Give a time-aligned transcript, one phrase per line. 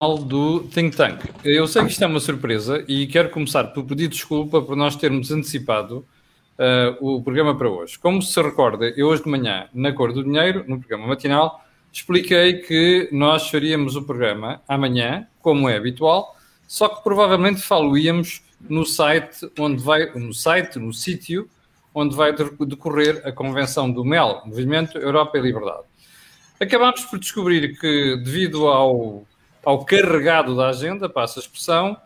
[0.00, 1.20] do Think Tank.
[1.44, 4.96] Eu sei que isto é uma surpresa e quero começar por pedir desculpa por nós
[4.96, 6.06] termos antecipado
[6.58, 7.98] uh, o programa para hoje.
[7.98, 12.62] Como se recorda, eu hoje de manhã, na Cor do Dinheiro, no programa matinal, expliquei
[12.62, 16.34] que nós faríamos o programa amanhã, como é habitual,
[16.66, 21.46] só que provavelmente falo-íamos no site onde vai, no site, no sítio
[21.94, 25.84] onde vai decorrer a convenção do MEL, Movimento Europa e Liberdade.
[26.58, 29.26] Acabámos por descobrir que, devido ao
[29.64, 31.96] ao carregado da agenda, passa a expressão,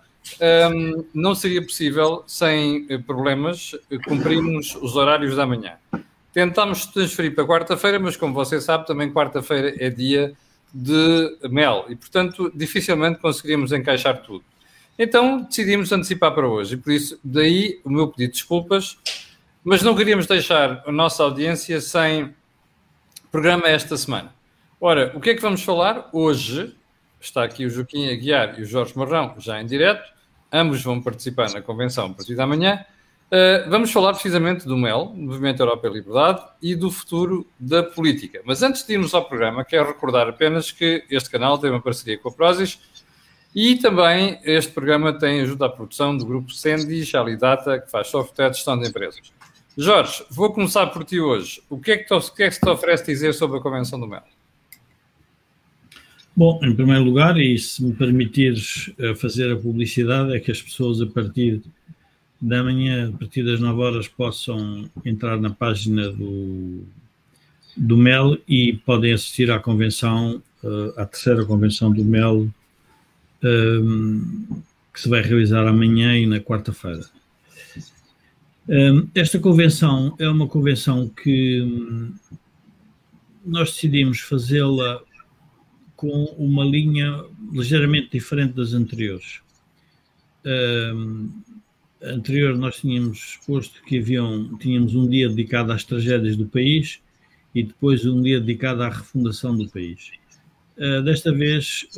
[0.72, 5.74] um, não seria possível, sem eh, problemas, eh, cumprirmos os horários da manhã.
[6.32, 10.34] Tentámos transferir para quarta-feira, mas como você sabe, também quarta-feira é dia
[10.72, 14.44] de mel e, portanto, dificilmente conseguiríamos encaixar tudo.
[14.98, 18.96] Então decidimos antecipar para hoje e por isso, daí o meu pedido de desculpas,
[19.62, 22.34] mas não queríamos deixar a nossa audiência sem
[23.30, 24.34] programa esta semana.
[24.80, 26.74] Ora, o que é que vamos falar hoje?
[27.26, 30.12] Está aqui o Joaquim Aguiar e o Jorge Marrão, já em direto.
[30.52, 32.84] Ambos vão participar na convenção a partir da manhã.
[33.26, 38.40] Uh, vamos falar precisamente do MEL, Movimento Europa e Liberdade, e do futuro da política.
[38.44, 42.16] Mas antes de irmos ao programa, quero recordar apenas que este canal tem uma parceria
[42.18, 42.78] com a Prozis
[43.54, 48.50] e também este programa tem ajuda à produção do grupo Sendis, Alidata, que faz software
[48.50, 49.32] de gestão de empresas.
[49.76, 51.60] Jorge, vou começar por ti hoje.
[51.68, 53.60] O que é que, te, o que, é que se te oferece dizer sobre a
[53.60, 54.22] convenção do MEL?
[56.36, 60.60] Bom, em primeiro lugar, e se me permitires eh, fazer a publicidade, é que as
[60.60, 61.62] pessoas a partir
[62.40, 66.82] da manhã, a partir das 9 horas, possam entrar na página do,
[67.76, 72.50] do MEL e podem assistir à convenção, eh, à terceira convenção do MEL,
[73.44, 74.20] ehm,
[74.92, 77.06] que se vai realizar amanhã e na quarta-feira.
[78.68, 82.12] Ehm, esta convenção é uma convenção que hum,
[83.46, 85.00] nós decidimos fazê-la
[85.96, 89.40] com uma linha ligeiramente diferente das anteriores.
[90.44, 91.30] Um,
[92.02, 97.00] anterior nós tínhamos posto que haviam, tínhamos um dia dedicado às tragédias do país
[97.54, 100.10] e depois um dia dedicado à refundação do país.
[100.76, 101.88] Uh, desta vez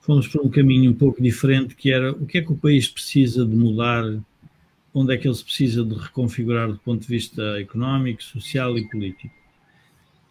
[0.00, 2.88] fomos por um caminho um pouco diferente, que era o que é que o país
[2.88, 4.04] precisa de mudar,
[4.92, 8.86] onde é que ele se precisa de reconfigurar do ponto de vista económico, social e
[8.88, 9.41] político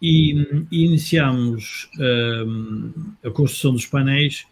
[0.02, 2.92] e, e iniciámos um,
[3.24, 4.44] a construção dos painéis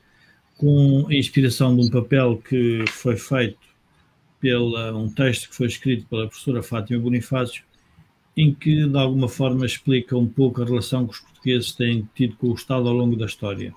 [0.56, 3.58] com a inspiração de um papel que foi feito
[4.40, 7.64] pela um texto que foi escrito pela professora Fátima Bonifácio,
[8.36, 12.36] em que de alguma forma explica um pouco a relação que os portugueses têm tido
[12.36, 13.74] com o Estado ao longo da história.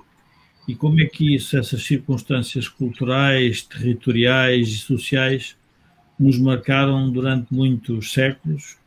[0.67, 5.57] E como é que isso, essas circunstâncias culturais, territoriais e sociais
[6.19, 8.78] nos marcaram durante muitos séculos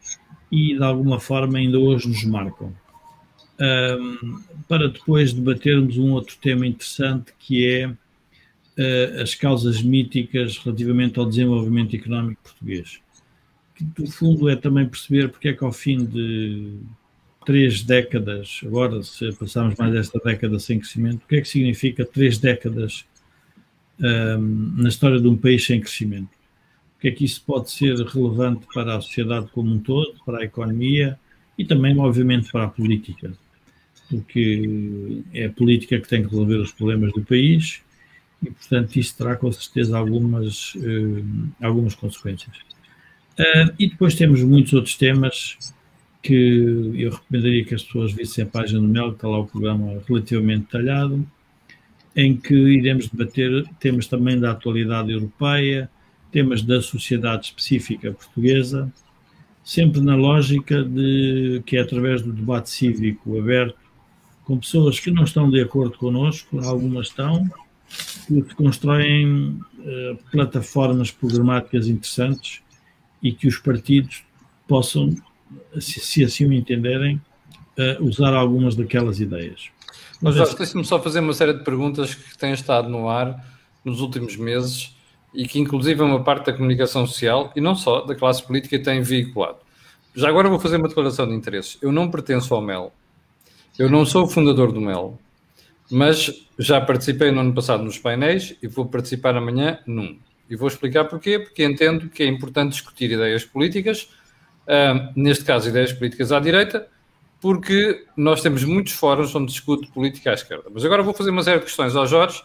[0.56, 2.72] e de alguma forma ainda hoje nos marcam.
[3.60, 11.18] Um, para depois debatermos um outro tema interessante que é uh, as causas míticas relativamente
[11.18, 13.00] ao desenvolvimento económico português.
[13.74, 16.78] Que, no fundo, é também perceber porque é que, ao fim de
[17.44, 22.02] três décadas, agora, se passarmos mais esta década sem crescimento, o que é que significa
[22.02, 23.04] três décadas
[24.00, 26.35] um, na história de um país sem crescimento?
[27.06, 30.44] Que é que isso pode ser relevante para a sociedade como um todo, para a
[30.44, 31.16] economia
[31.56, 33.32] e também, obviamente, para a política?
[34.10, 37.80] Porque é a política que tem que resolver os problemas do país
[38.42, 42.56] e, portanto, isso terá com certeza algumas, uh, algumas consequências.
[43.38, 45.72] Uh, e depois temos muitos outros temas
[46.20, 49.46] que eu recomendaria que as pessoas vissem a página do MEL, que está lá o
[49.46, 51.24] programa relativamente detalhado,
[52.16, 55.88] em que iremos debater temas também da atualidade europeia,
[56.36, 58.92] temas da sociedade específica portuguesa,
[59.64, 63.78] sempre na lógica de que é através do debate cívico aberto,
[64.44, 67.42] com pessoas que não estão de acordo connosco, algumas estão,
[68.28, 72.60] que constroem uh, plataformas programáticas interessantes
[73.22, 74.22] e que os partidos
[74.68, 75.16] possam,
[75.80, 77.16] se, se assim o entenderem,
[77.78, 79.70] uh, usar algumas daquelas ideias.
[80.20, 83.42] Mas Jorge, deixe-me só fazer uma série de perguntas que têm estado no ar
[83.82, 84.95] nos últimos meses
[85.36, 88.78] e que inclusive é uma parte da comunicação social e não só da classe política
[88.78, 89.58] tem veiculado.
[90.14, 91.76] Já agora vou fazer uma declaração de interesses.
[91.82, 92.90] Eu não pertenço ao MEL.
[93.78, 95.18] Eu não sou o fundador do MEL,
[95.90, 100.18] mas já participei no ano passado nos painéis e vou participar amanhã num.
[100.48, 104.08] E vou explicar porquê, porque entendo que é importante discutir ideias políticas,
[104.66, 106.88] uh, neste caso ideias políticas à direita,
[107.40, 110.70] porque nós temos muitos fóruns onde discute política à esquerda.
[110.72, 112.42] Mas agora vou fazer uma série de questões ao Jorge,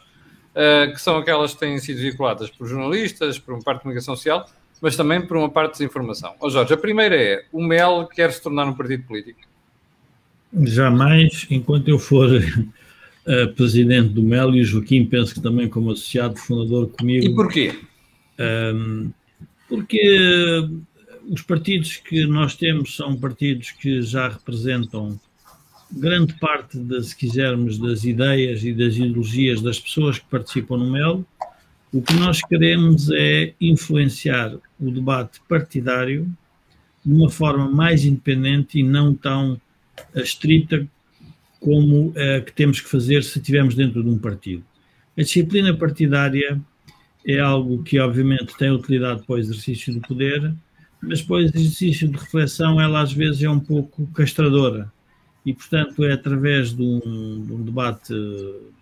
[0.56, 4.16] uh, que são aquelas que têm sido veiculadas por jornalistas, por uma parte de comunicação
[4.16, 4.50] social,
[4.82, 6.34] mas também por uma parte de desinformação.
[6.40, 9.40] Ó oh Jorge, a primeira é, o MEL quer se tornar um partido político?
[10.64, 15.92] Jamais, enquanto eu for uh, presidente do MEL e o Joaquim, penso que também como
[15.92, 17.26] associado fundador comigo.
[17.26, 17.80] E porquê?
[18.40, 19.12] Um,
[19.70, 20.68] porque
[21.30, 25.18] os partidos que nós temos são partidos que já representam
[25.92, 30.90] grande parte, de, se quisermos, das ideias e das ideologias das pessoas que participam no
[30.90, 31.26] MEL.
[31.92, 36.32] O que nós queremos é influenciar o debate partidário
[37.06, 39.60] de uma forma mais independente e não tão
[40.16, 40.88] estrita
[41.60, 44.64] como uh, que temos que fazer se estivermos dentro de um partido.
[45.18, 46.60] A disciplina partidária
[47.26, 50.54] é algo que, obviamente, tem utilidade para o exercício do poder,
[51.02, 54.92] mas depois o exercício de reflexão, ela às vezes é um pouco castradora.
[55.46, 58.14] E, portanto, é através de um, de um debate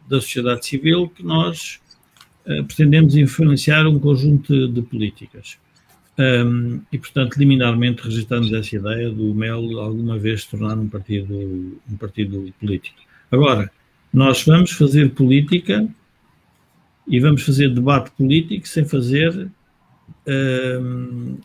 [0.09, 1.79] da sociedade civil que nós
[2.45, 5.57] uh, pretendemos influenciar um conjunto de, políticas.
[6.17, 11.95] Um, e, portanto, liminarmente rejeitamos essa ideia do MEL alguma vez tornar um partido, um
[11.97, 12.97] partido político.
[13.31, 13.71] Agora,
[14.13, 15.87] nós vamos fazer política
[17.07, 19.49] e vamos fazer debate político sem fazer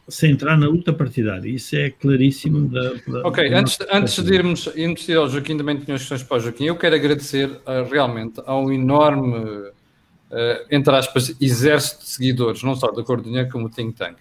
[0.09, 1.49] sem entrar na luta partidária.
[1.49, 2.69] Isso é claríssimo.
[2.69, 6.37] Da, da ok, da antes, antes de irmos, irmos ao Joaquim, também tinha questões para
[6.37, 6.67] o Joaquim.
[6.67, 9.73] Eu quero agradecer uh, realmente ao enorme, uh,
[10.71, 14.17] entre aspas, exército de seguidores, não só da Cor do Dinheiro, como o Think Tank.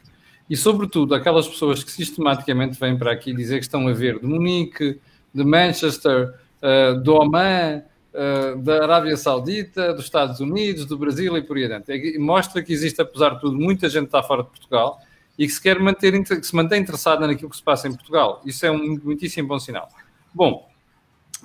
[0.49, 4.25] E, sobretudo, aquelas pessoas que sistematicamente vêm para aqui dizer que estão a ver de
[4.25, 4.99] Munique,
[5.33, 7.81] de Manchester, uh, do Oman,
[8.13, 11.91] uh, da Arábia Saudita, dos Estados Unidos, do Brasil e por aí adiante.
[11.91, 14.99] É mostra que existe, apesar de tudo, muita gente que está fora de Portugal
[15.37, 18.41] e que se quer manter, que se mantém interessada naquilo que se passa em Portugal.
[18.45, 19.89] Isso é um muitíssimo bom sinal.
[20.33, 20.69] Bom,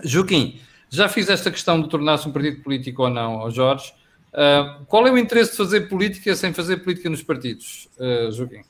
[0.02, 0.60] Joaquim,
[0.90, 3.92] já fiz esta questão de tornar-se um partido político ou não, ao Jorge.
[4.32, 8.62] Uh, qual é o interesse de fazer política sem fazer política nos partidos, uh, Joaquim?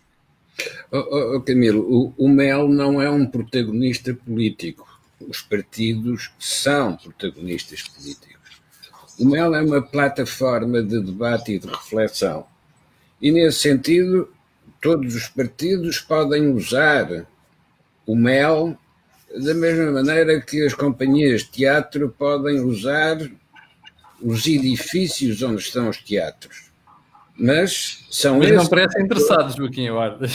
[0.91, 4.89] Oh, oh, Camilo, o, o MEL não é um protagonista político
[5.21, 8.61] os partidos são protagonistas políticos.
[9.19, 12.47] O MEL é uma plataforma de debate e de reflexão.
[13.21, 14.33] E, nesse sentido,
[14.81, 17.27] todos os partidos podem usar
[18.07, 18.79] o MEL
[19.37, 23.19] da mesma maneira que as companhias de teatro podem usar
[24.23, 26.68] os edifícios onde estão os teatros.
[27.39, 30.27] Mas são Mas não parecem interessados, Joaquim Eduardo.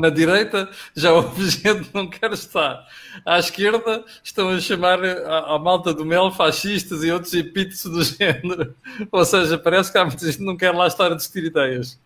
[0.00, 2.84] Na direita já houve gente que não quer estar.
[3.24, 8.02] À esquerda estão a chamar a, a malta do mel fascistas e outros epítetos do
[8.18, 8.74] género.
[9.12, 11.98] Ou seja, parece que há muita gente que não quer lá estar a discutir ideias.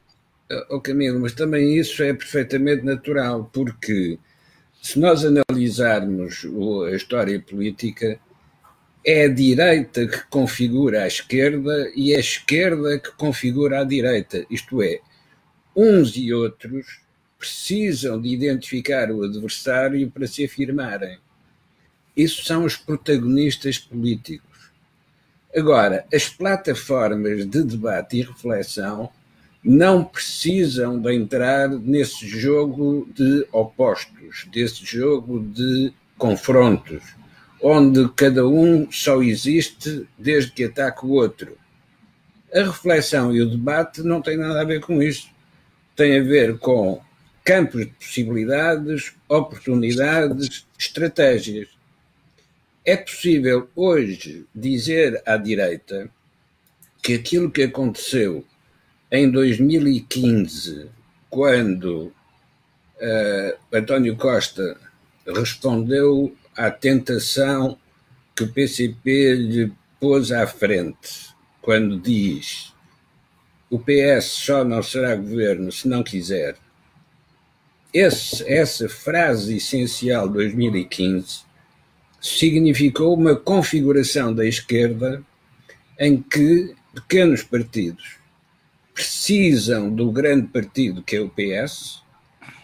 [0.68, 4.18] Oh, Camilo, mas também isso é perfeitamente natural, porque
[4.82, 6.44] se nós analisarmos
[6.88, 8.18] a história política,
[9.04, 14.44] é a direita que configura a esquerda e é a esquerda que configura a direita.
[14.50, 15.00] Isto é,
[15.74, 17.00] uns e outros
[17.38, 21.18] precisam de identificar o adversário para se afirmarem.
[22.14, 24.70] Isso são os protagonistas políticos.
[25.56, 29.10] Agora, as plataformas de debate e reflexão
[29.64, 37.19] não precisam de entrar nesse jogo de opostos, desse jogo de confrontos
[37.62, 41.56] onde cada um só existe desde que ataca o outro.
[42.52, 45.28] A reflexão e o debate não têm nada a ver com isso.
[45.94, 47.00] Tem a ver com
[47.44, 51.68] campos de possibilidades, oportunidades, estratégias.
[52.84, 56.10] É possível hoje dizer à direita
[57.02, 58.44] que aquilo que aconteceu
[59.12, 60.88] em 2015,
[61.28, 62.12] quando
[63.00, 64.76] uh, António Costa
[65.26, 67.78] respondeu à tentação
[68.36, 72.74] que o PCP lhe pôs à frente quando diz
[73.70, 76.56] o PS só não será governo se não quiser.
[77.94, 81.42] Esse, essa frase essencial de 2015
[82.20, 85.22] significou uma configuração da esquerda
[85.98, 88.16] em que pequenos partidos
[88.92, 92.02] precisam do grande partido que é o PS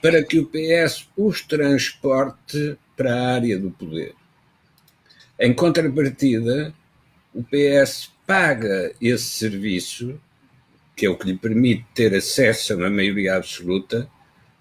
[0.02, 4.14] para que o PS os transporte para a área do poder.
[5.38, 6.74] Em contrapartida,
[7.34, 10.18] o PS paga esse serviço,
[10.96, 14.08] que é o que lhe permite ter acesso a uma maioria absoluta,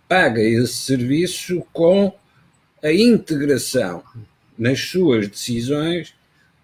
[0.07, 2.13] paga esse serviço com
[2.83, 4.03] a integração
[4.57, 6.13] nas suas decisões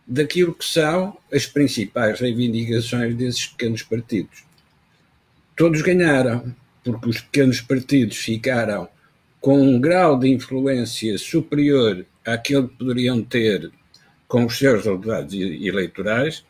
[0.05, 4.43] daquilo que são as principais reivindicações desses pequenos partidos.
[5.55, 8.89] Todos ganharam, porque os pequenos partidos ficaram
[9.41, 13.71] com um grau de influência superior àquele que poderiam ter
[14.27, 16.45] com os seus resultados eleitorais,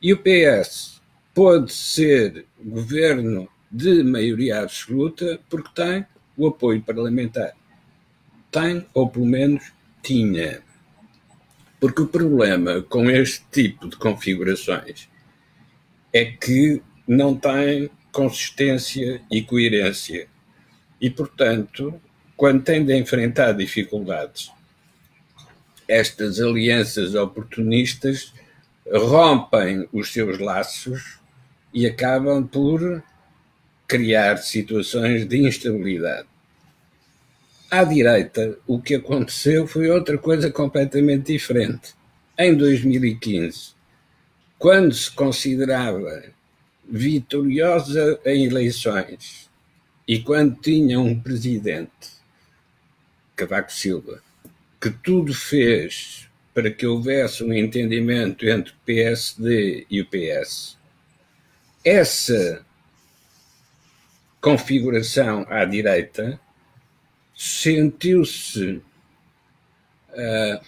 [0.00, 1.02] e o PS
[1.34, 6.06] pode ser governo de maioria absoluta porque tem
[6.36, 7.52] o apoio parlamentar.
[8.50, 9.72] Tem, ou pelo menos
[10.02, 10.62] tinha.
[11.78, 15.08] Porque o problema com este tipo de configurações
[16.12, 20.28] é que não tem consistência e coerência.
[21.00, 22.00] E, portanto,
[22.40, 24.50] quando tem de enfrentar dificuldades,
[25.86, 28.32] estas alianças oportunistas
[28.90, 31.18] rompem os seus laços
[31.74, 33.04] e acabam por
[33.86, 36.26] criar situações de instabilidade.
[37.70, 41.92] À direita, o que aconteceu foi outra coisa completamente diferente.
[42.38, 43.74] Em 2015,
[44.58, 46.22] quando se considerava
[46.90, 49.50] vitoriosa em eleições
[50.08, 52.19] e quando tinha um presidente,
[53.40, 54.22] Cavaco Silva,
[54.78, 60.76] que tudo fez para que houvesse um entendimento entre PSD e o PS,
[61.82, 62.66] essa
[64.42, 66.38] configuração à direita
[67.34, 68.82] sentiu-se
[70.10, 70.60] uh,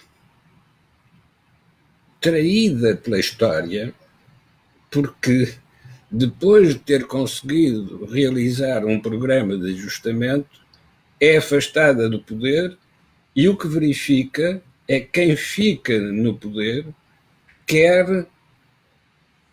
[2.22, 3.92] traída pela história,
[4.90, 5.54] porque
[6.10, 10.61] depois de ter conseguido realizar um programa de ajustamento,
[11.22, 12.76] é afastada do poder
[13.34, 16.84] e o que verifica é quem fica no poder
[17.64, 18.26] quer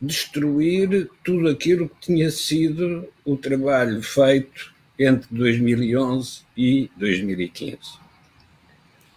[0.02, 7.78] destruir tudo aquilo que tinha sido o trabalho feito entre 2011 e 2015.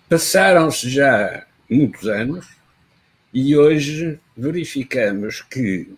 [0.07, 2.47] Passaram-se já muitos anos
[3.33, 5.89] e hoje verificamos que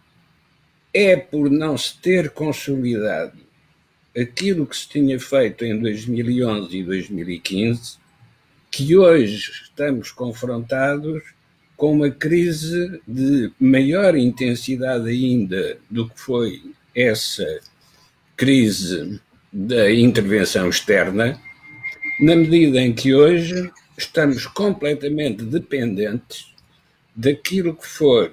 [0.93, 3.44] é por não se ter consolidado
[4.17, 8.05] aquilo que se tinha feito em 2011 e 2015
[8.71, 11.23] que hoje estamos confrontados
[11.77, 16.63] com uma crise de maior intensidade ainda do que foi
[16.95, 17.61] essa
[18.37, 19.21] crise
[19.53, 21.41] da intervenção externa,
[22.21, 26.53] na medida em que hoje estamos completamente dependentes
[27.15, 28.33] daquilo que for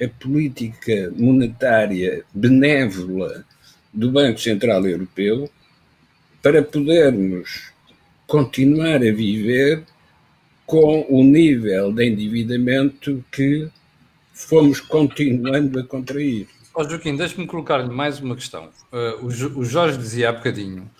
[0.00, 3.44] a política monetária benévola
[3.96, 5.50] do Banco Central Europeu
[6.42, 7.72] para podermos
[8.26, 9.84] continuar a viver
[10.66, 13.68] com o nível de endividamento que
[14.34, 16.46] fomos continuando a contrair.
[16.74, 18.68] Oh, Joaquim, deixe-me colocar-lhe mais uma questão.
[18.92, 20.90] Uh, o, Jorge dizia há bocadinho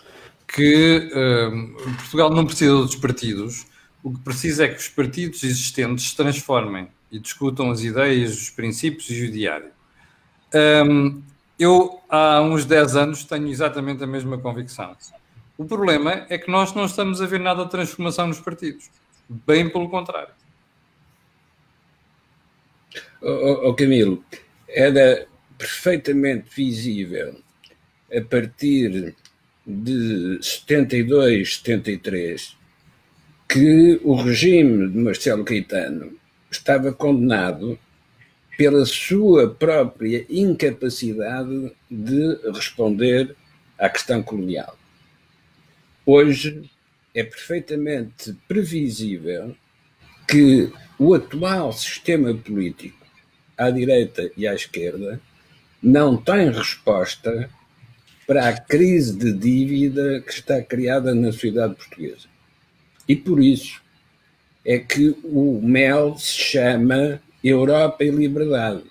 [0.48, 3.66] que uh, Portugal não precisa dos partidos,
[4.02, 8.50] o que precisa é que os partidos existentes se transformem e discutam as ideias, os
[8.50, 9.70] princípios e o diário.
[10.54, 11.22] Um,
[11.58, 14.96] eu, há uns 10 anos, tenho exatamente a mesma convicção.
[15.56, 18.90] O problema é que nós não estamos a ver nada de transformação nos partidos.
[19.28, 20.34] Bem pelo contrário.
[23.22, 24.22] Oh, oh, Camilo,
[24.68, 27.40] era perfeitamente visível
[28.14, 29.16] a partir
[29.66, 32.56] de 72, 73
[33.48, 36.12] que o regime de Marcelo Caetano
[36.50, 37.78] estava condenado
[38.56, 43.36] pela sua própria incapacidade de responder
[43.78, 44.78] à questão colonial.
[46.04, 46.70] Hoje
[47.14, 49.54] é perfeitamente previsível
[50.28, 53.06] que o atual sistema político,
[53.56, 55.20] à direita e à esquerda,
[55.82, 57.50] não tem resposta
[58.26, 62.26] para a crise de dívida que está criada na sociedade portuguesa.
[63.08, 63.80] E por isso
[64.64, 68.82] é que o MEL se chama Europa e Liberdade.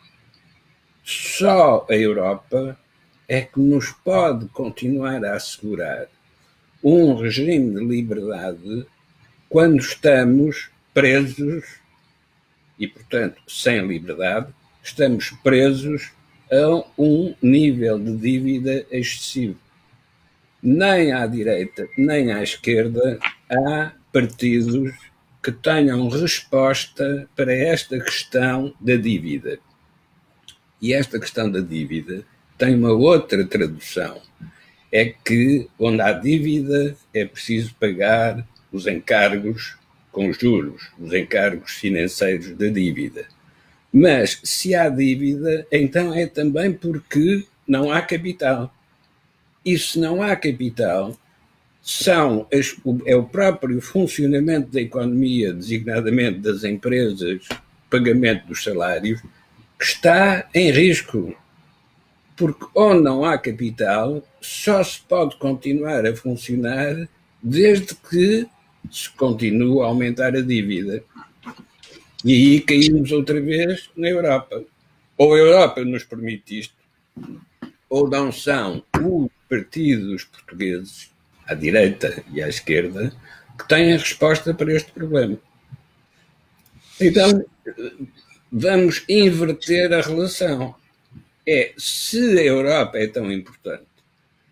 [1.03, 2.79] Só a Europa
[3.27, 6.07] é que nos pode continuar a assegurar
[6.81, 8.85] um regime de liberdade
[9.49, 11.65] quando estamos presos
[12.79, 16.11] e, portanto, sem liberdade, estamos presos
[16.49, 19.57] a um nível de dívida excessivo.
[20.63, 23.19] Nem à direita, nem à esquerda
[23.49, 24.93] há partidos
[25.45, 29.59] que tenham resposta para esta questão da dívida.
[30.81, 32.25] E esta questão da dívida
[32.57, 34.19] tem uma outra tradução.
[34.91, 39.77] É que onde há dívida é preciso pagar os encargos
[40.11, 43.27] com juros, os encargos financeiros da dívida.
[43.93, 48.73] Mas se há dívida, então é também porque não há capital.
[49.63, 51.15] E se não há capital,
[51.85, 52.75] são as,
[53.05, 57.47] é o próprio funcionamento da economia, designadamente das empresas,
[57.91, 59.21] pagamento dos salários,
[59.77, 61.37] que está em risco.
[62.35, 67.07] Porque onde não há capital, só se pode continuar a funcionar
[67.41, 68.47] desde que
[68.91, 71.03] se continue a aumentar a dívida.
[72.25, 74.63] E aí caímos outra vez na Europa.
[75.15, 76.73] Ou a Europa nos permite isto,
[77.87, 81.14] ou não são os partidos portugueses
[81.47, 83.13] à direita e à esquerda,
[83.57, 85.37] que têm a resposta para este problema.
[86.99, 87.45] Então,
[88.51, 90.75] vamos inverter a relação.
[91.47, 93.85] É, se a Europa é tão importante,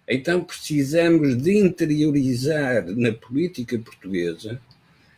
[0.07, 4.61] então precisamos de interiorizar na política portuguesa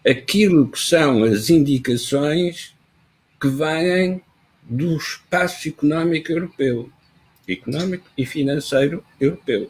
[0.07, 2.75] aquilo que são as indicações
[3.41, 4.21] que vêm
[4.63, 6.89] do espaço económico europeu,
[7.47, 9.69] económico e financeiro europeu.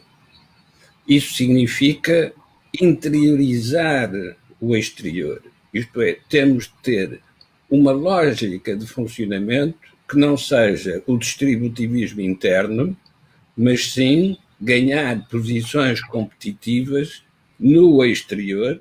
[1.08, 2.32] Isso significa
[2.80, 4.10] interiorizar
[4.60, 5.42] o exterior.
[5.72, 7.20] Isto é, temos de ter
[7.70, 12.96] uma lógica de funcionamento que não seja o distributivismo interno,
[13.56, 17.22] mas sim ganhar posições competitivas
[17.58, 18.80] no exterior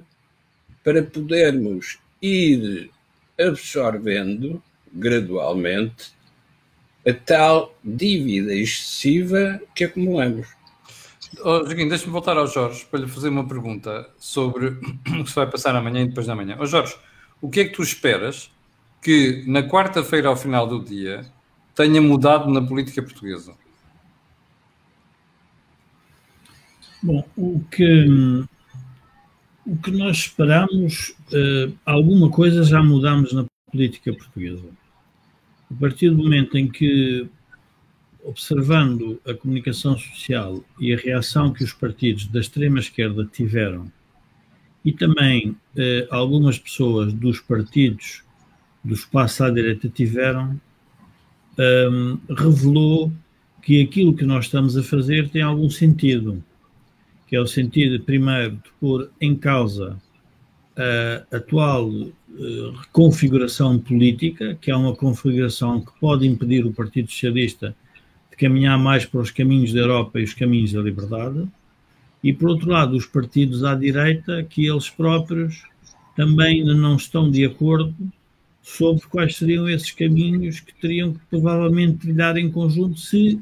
[0.83, 2.89] para podermos ir
[3.39, 4.61] absorvendo
[4.93, 6.13] gradualmente
[7.05, 10.47] a tal dívida excessiva que acumulamos.
[11.43, 14.67] Oh, Joaquim, deixa-me voltar ao Jorge para lhe fazer uma pergunta sobre
[15.19, 16.57] o que se vai passar amanhã e depois da manhã.
[16.59, 16.95] Oh, Jorge,
[17.41, 18.51] o que é que tu esperas
[19.01, 21.25] que na quarta-feira, ao final do dia,
[21.75, 23.53] tenha mudado na política portuguesa?
[27.03, 28.45] Bom, o que,
[29.63, 34.65] o que nós esperamos, uh, alguma coisa já mudamos na política portuguesa.
[35.69, 37.27] A partir do momento em que,
[38.25, 43.91] observando a comunicação social e a reação que os partidos da extrema-esquerda tiveram,
[44.83, 48.23] e também eh, algumas pessoas dos partidos
[48.83, 50.59] do espaço à direita tiveram,
[51.57, 53.11] um, revelou
[53.61, 56.43] que aquilo que nós estamos a fazer tem algum sentido,
[57.27, 59.99] que é o sentido, primeiro, de pôr em causa
[60.77, 62.13] a atual uh,
[62.91, 67.75] configuração política, que é uma configuração que pode impedir o Partido Socialista
[68.35, 71.47] de caminhar mais para os caminhos da Europa e os caminhos da liberdade,
[72.21, 75.63] e por outro lado, os partidos à direita, que eles próprios
[76.15, 77.95] também não estão de acordo
[78.61, 83.39] sobre quais seriam esses caminhos que teriam que provavelmente trilhar em conjunto se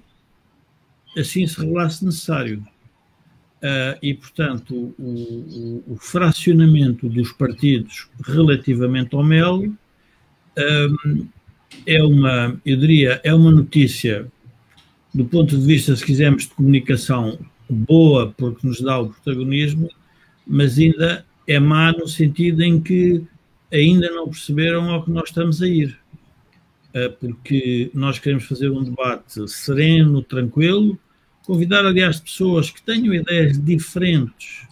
[1.17, 2.63] assim se revelasse necessário.
[3.61, 5.03] Uh, e, portanto, o,
[5.87, 9.73] o, o, fracionamento dos partidos relativamente ao MEL
[10.57, 11.27] um,
[11.85, 14.29] é uma, eu diria, é uma notícia
[15.13, 17.37] do ponto de vista, se quisermos, de comunicação
[17.69, 19.89] boa, porque nos dá o protagonismo,
[20.45, 23.23] mas ainda é má no sentido em que
[23.71, 25.97] ainda não perceberam ao que nós estamos a ir.
[26.95, 30.97] Uh, porque nós queremos fazer um debate sereno, tranquilo,
[31.45, 34.67] convidar, aliás, pessoas que tenham ideias diferentes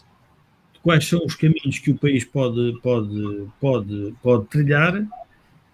[0.74, 5.04] de quais são os caminhos que o país pode, pode, pode, pode trilhar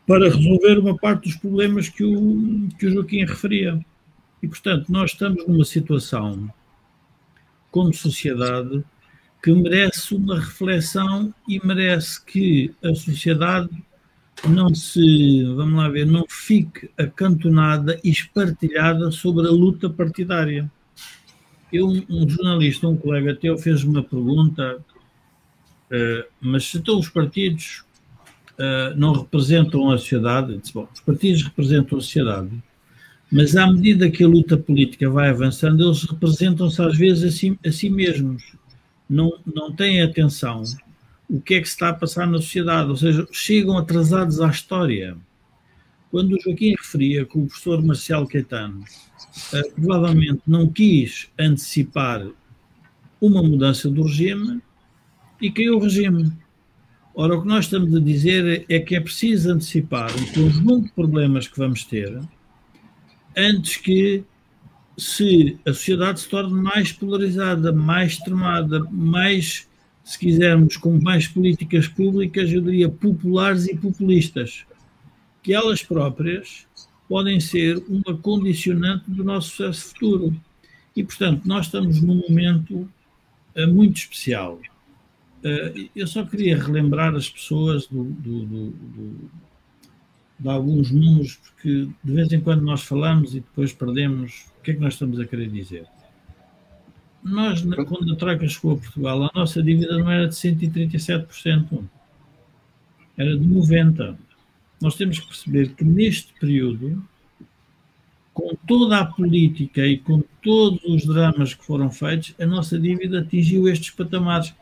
[0.06, 3.80] para resolver uma parte dos problemas que o, que o Joaquim referia.
[4.42, 6.52] E, portanto, nós estamos numa situação,
[7.72, 8.84] como sociedade,
[9.42, 13.70] que merece uma reflexão e merece que a sociedade
[14.48, 20.70] não se, vamos lá ver, não fique acantonada e espartilhada sobre a luta partidária.
[21.72, 24.78] Eu, um jornalista, um colega teu, fez uma pergunta,
[25.92, 27.84] uh, mas se então os partidos
[28.54, 32.64] uh, não representam a sociedade, disse, bom, os partidos representam a sociedade,
[33.32, 37.60] mas à medida que a luta política vai avançando, eles representam-se às vezes a si,
[37.66, 38.56] a si mesmos.
[39.10, 40.64] Não, não têm atenção
[41.30, 44.50] o que é que se está a passar na sociedade, ou seja, chegam atrasados à
[44.50, 45.18] história.
[46.10, 52.26] Quando o Joaquim referia que o professor Marcial Caetano uh, provavelmente não quis antecipar
[53.20, 54.62] uma mudança do regime
[55.42, 56.32] e caiu o regime.
[57.14, 60.92] Ora, o que nós estamos a dizer é que é preciso antecipar um conjunto de
[60.94, 62.22] problemas que vamos ter
[63.38, 64.24] antes que
[64.98, 69.70] se a sociedade se torne mais polarizada, mais extremada, mais,
[70.04, 74.66] se quisermos, com mais políticas públicas, eu diria populares e populistas,
[75.44, 76.66] que elas próprias
[77.08, 80.36] podem ser uma condicionante do nosso sucesso futuro.
[80.96, 82.90] E, portanto, nós estamos num momento
[83.56, 84.60] uh, muito especial.
[85.44, 89.30] Uh, eu só queria relembrar as pessoas do, do, do,
[90.40, 94.72] de alguns números, porque de vez em quando nós falamos e depois perdemos o que
[94.72, 95.86] é que nós estamos a querer dizer.
[97.24, 101.84] Nós, quando a Troika chegou a Portugal, a nossa dívida não era de 137%,
[103.18, 104.18] era de 90%
[104.82, 107.04] nós temos que perceber que neste período,
[108.34, 113.22] com toda a política e com todos os dramas que foram feitos, a nossa dívida
[113.22, 114.54] atingiu estes patamares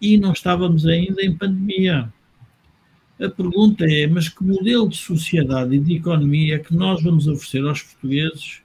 [0.00, 2.12] e não estávamos ainda em pandemia.
[3.20, 7.26] A pergunta é: mas que modelo de sociedade e de economia é que nós vamos
[7.26, 8.60] oferecer aos portugueses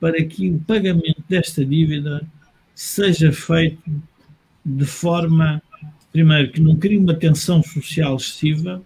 [0.00, 2.26] para que o pagamento desta dívida
[2.74, 3.82] seja feito
[4.64, 5.62] de forma,
[6.12, 8.82] primeiro, que não crie uma tensão social excessiva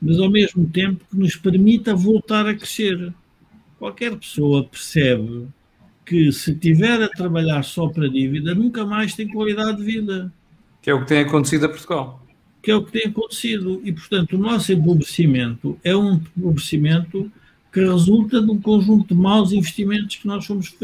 [0.00, 3.12] mas ao mesmo tempo que nos permita voltar a crescer.
[3.78, 5.48] Qualquer pessoa percebe
[6.06, 10.32] que se tiver a trabalhar só para dívida, nunca mais tem qualidade de vida.
[10.80, 12.24] Que é o que tem acontecido a Portugal.
[12.62, 13.80] Que é o que tem acontecido.
[13.84, 17.30] E, portanto, o nosso empobrecimento é um empobrecimento
[17.72, 20.74] que resulta de um conjunto de maus investimentos que nós fomos,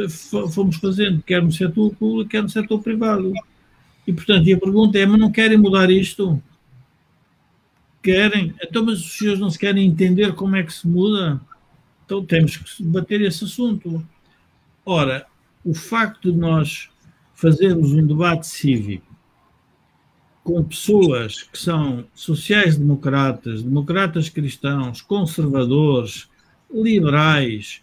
[0.55, 3.33] fomos fazendo, quer no setor público, quer no setor privado.
[4.07, 6.41] E, portanto, a pergunta é, mas não querem mudar isto?
[8.03, 8.55] Querem?
[8.63, 11.41] Então, mas os senhores não se querem entender como é que se muda?
[12.05, 14.07] Então temos que debater esse assunto.
[14.85, 15.27] Ora,
[15.65, 16.91] o facto de nós
[17.35, 19.14] fazermos um debate cívico
[20.45, 26.29] com pessoas que são sociais-democratas, democratas cristãos, conservadores,
[26.71, 27.81] liberais,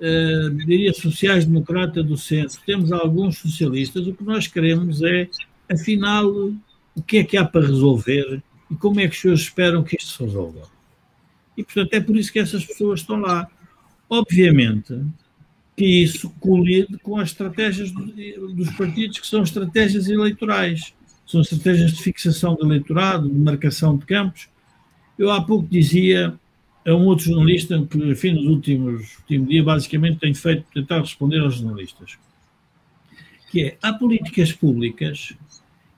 [0.00, 5.28] eh, diria sociais-democrata do centro, temos alguns socialistas, o que nós queremos é,
[5.68, 9.82] afinal, o que é que há para resolver e como é que os senhores esperam
[9.82, 10.68] que isto se resolva.
[11.56, 13.48] E, portanto, é por isso que essas pessoas estão lá.
[14.08, 15.00] Obviamente
[15.76, 20.94] que isso colide com as estratégias dos partidos, que são estratégias eleitorais,
[21.26, 24.48] são estratégias de fixação de eleitorado, de marcação de campos.
[25.18, 26.34] Eu há pouco dizia
[26.86, 31.40] a um outro jornalista que, enfim, nos últimos último dia, basicamente tem feito tentar responder
[31.40, 32.18] aos jornalistas,
[33.50, 35.34] que é, há políticas públicas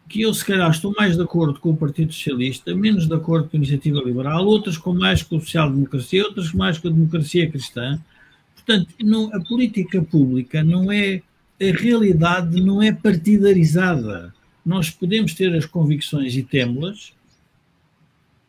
[0.09, 3.49] que eu, se calhar, estou mais de acordo com o Partido Socialista, menos de acordo
[3.49, 7.51] com a Iniciativa Liberal, outras com mais com a social-democracia, outras mais com a democracia
[7.51, 8.01] cristã.
[8.55, 11.23] Portanto, não, a política pública não é,
[11.61, 14.33] a realidade não é partidarizada.
[14.67, 17.13] Nós podemos ter as convicções e temos-las,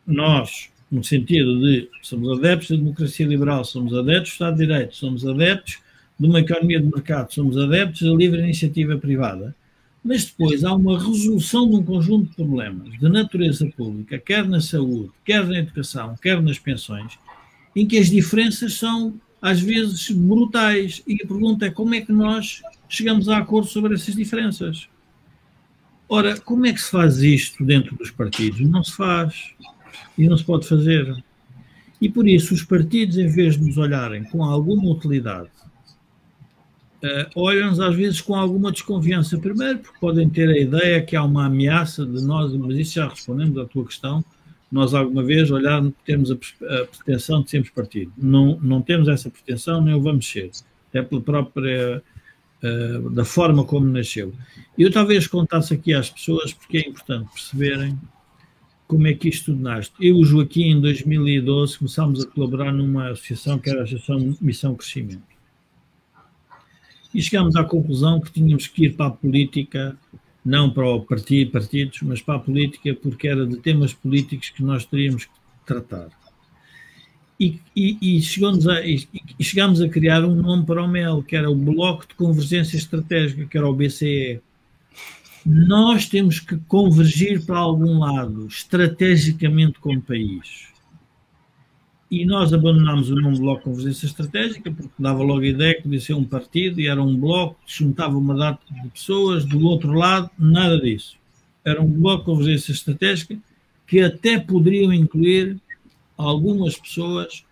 [0.04, 4.96] nós, no sentido de somos adeptos da democracia liberal, somos adeptos do Estado de Direito,
[4.96, 5.78] somos adeptos
[6.18, 9.54] de uma economia de mercado, somos adeptos da livre iniciativa privada,
[10.02, 14.60] mas depois há uma resolução de um conjunto de problemas de natureza pública, quer na
[14.60, 17.16] saúde, quer na educação, quer nas pensões,
[17.76, 21.00] em que as diferenças são às vezes brutais.
[21.06, 24.88] E a pergunta é como é que nós chegamos a acordo sobre essas diferenças?
[26.08, 28.60] Ora, como é que se faz isto dentro dos partidos?
[28.60, 29.54] Não se faz.
[30.16, 31.14] E não se pode fazer.
[32.00, 35.50] E por isso os partidos, em vez de nos olharem com alguma utilidade
[37.02, 39.38] uh, olham-nos às vezes com alguma desconfiança.
[39.38, 43.08] Primeiro, porque podem ter a ideia que há uma ameaça de nós, mas isso já
[43.08, 44.24] respondemos à tua questão.
[44.70, 48.12] Nós alguma vez olharmos, temos a, a pretensão de sermos partido.
[48.16, 50.50] Não, não temos essa pretensão, nem o vamos ser.
[50.92, 52.02] É pela própria.
[52.60, 54.34] Uh, da forma como nasceu.
[54.76, 57.96] Eu talvez contasse aqui às pessoas, porque é importante perceberem
[58.88, 59.92] como é que isto tudo nasce.
[60.00, 64.36] Eu e o Joaquim, em 2012, começámos a colaborar numa associação que era a Associação
[64.40, 65.38] Missão Crescimento
[67.14, 69.96] e chegámos à conclusão que tínhamos que ir para a política,
[70.44, 74.62] não para o partido, partidos, mas para a política, porque era de temas políticos que
[74.62, 75.32] nós teríamos que
[75.66, 76.08] tratar.
[77.40, 78.20] E, e, e,
[78.68, 82.14] a, e, chegámos a criar um nome para o MEL, que era o Bloco de
[82.14, 84.40] Convergência Estratégica, que era o BCE.
[85.46, 90.68] Nós temos que convergir para algum lado, estrategicamente como país.
[92.10, 95.82] E nós abandonámos o nome Bloco de Convergência Estratégica porque dava logo a ideia que
[95.82, 99.44] podia ser um partido e era um bloco que juntava uma data de pessoas.
[99.44, 101.16] Do outro lado, nada disso.
[101.64, 103.38] Era um Bloco de Convergência Estratégica
[103.86, 105.58] que até poderiam incluir
[106.18, 107.44] algumas pessoas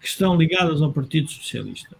[0.00, 1.96] que estão ligadas ao Partido Socialista.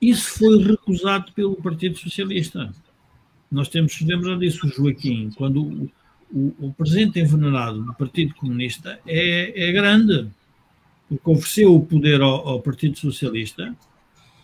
[0.00, 2.70] Isso foi recusado pelo Partido Socialista.
[3.50, 5.90] Nós temos que lembrar disso, Joaquim, quando o,
[6.32, 10.28] o, o presente envenenado do Partido Comunista é, é grande
[11.08, 13.74] porque ofereceu o poder ao, ao, Partido Socialista,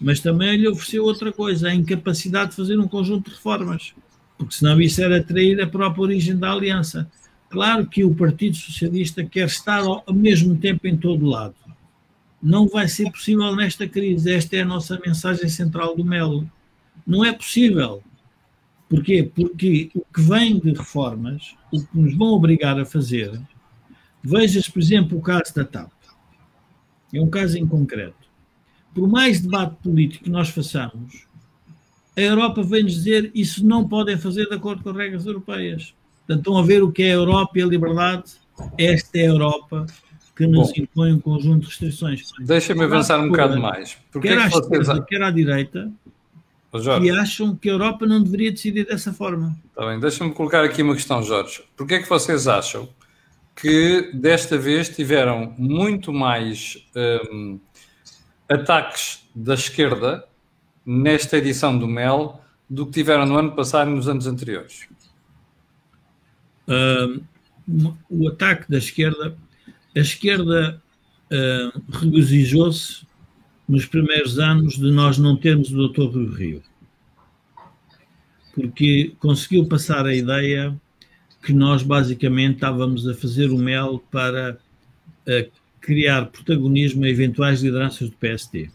[0.00, 3.94] mas também lhe ofereceu outra coisa, a incapacidade de fazer um conjunto de reformas,
[4.38, 7.10] porque senão isso era trair a própria origem da aliança.
[7.50, 11.56] Claro que o Partido Socialista quer estar ao, mesmo tempo em todo lado.
[12.40, 14.32] Não vai ser possível nesta crise.
[14.32, 16.48] Esta é a nossa mensagem central do Melo.
[17.04, 18.04] Não é possível.
[18.88, 19.28] Porquê?
[19.34, 23.38] Porque o que vem de reformas, o que nos vão obrigar a fazer,
[24.22, 25.90] vejas, por exemplo, o caso da TAP.
[27.12, 28.30] É um caso em concreto.
[28.94, 31.26] Por mais debate político que nós façamos,
[32.16, 35.94] a Europa vem-nos dizer isso não podem fazer de acordo com as regras europeias.
[36.30, 38.24] Portanto, estão a ver o que é a Europa e a liberdade.
[38.78, 39.86] Esta é a Europa
[40.36, 42.30] que nos Bom, impõe um conjunto de restrições.
[42.38, 43.98] Deixa-me avançar um bocado mais.
[44.12, 44.80] Porque quer, é que vocês...
[44.80, 45.90] esquerda, quer à direita,
[46.72, 47.04] Jorge.
[47.04, 49.58] que acham que a Europa não deveria decidir dessa forma.
[49.70, 51.64] Está bem, deixa-me colocar aqui uma questão, Jorge.
[51.76, 52.88] Porquê é que vocês acham
[53.56, 56.78] que desta vez tiveram muito mais
[57.34, 57.58] um,
[58.48, 60.24] ataques da esquerda
[60.86, 64.88] nesta edição do MEL do que tiveram no ano passado e nos anos anteriores.
[66.70, 67.22] Um,
[68.08, 69.36] o ataque da esquerda,
[69.94, 70.80] a esquerda
[71.30, 73.04] uh, regozijou-se
[73.68, 76.04] nos primeiros anos de nós não termos o Dr.
[76.04, 76.62] Rui Rio.
[78.54, 80.74] Porque conseguiu passar a ideia
[81.42, 84.58] que nós basicamente estávamos a fazer o mel para
[85.26, 88.70] uh, criar protagonismo a eventuais lideranças do PSD.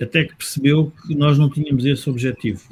[0.00, 2.62] Até que percebeu que nós não tínhamos esse objetivo.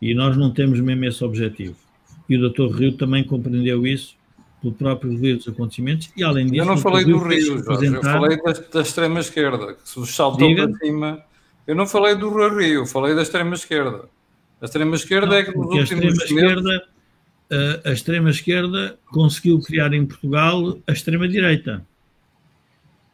[0.00, 1.76] E nós não temos mesmo esse objetivo.
[2.30, 2.72] E o Dr.
[2.72, 4.14] Rio também compreendeu isso
[4.62, 6.58] pelo próprio ver dos acontecimentos e além disso...
[6.58, 10.68] Eu não falei do Rio, Jorge, eu falei da, da extrema-esquerda, que se saltou Diga.
[10.68, 11.24] para cima...
[11.66, 14.04] Eu não falei do Rio, falei da extrema-esquerda.
[14.60, 16.82] A extrema-esquerda é que nos últimos a extrema-esquerda,
[17.50, 17.80] meses...
[17.84, 21.84] a extrema-esquerda conseguiu criar em Portugal a extrema-direita.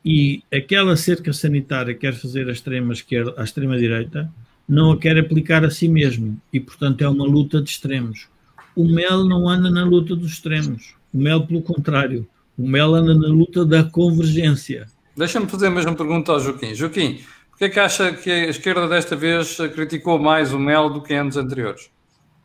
[0.04, 4.30] E aquela cerca sanitária que quer fazer a extrema-esquerda, a extrema-direita,
[4.68, 6.40] não a quer aplicar a si mesmo.
[6.52, 8.28] E, portanto, é uma luta de extremos.
[8.76, 10.94] O MEL não anda na luta dos extremos.
[11.12, 14.86] O MEL, pelo contrário, o MEL anda na luta da convergência.
[15.16, 16.74] Deixa-me fazer a mesma pergunta ao Joaquim.
[16.74, 21.02] Joaquim, porquê é que acha que a esquerda desta vez criticou mais o MEL do
[21.02, 21.90] que anos anteriores?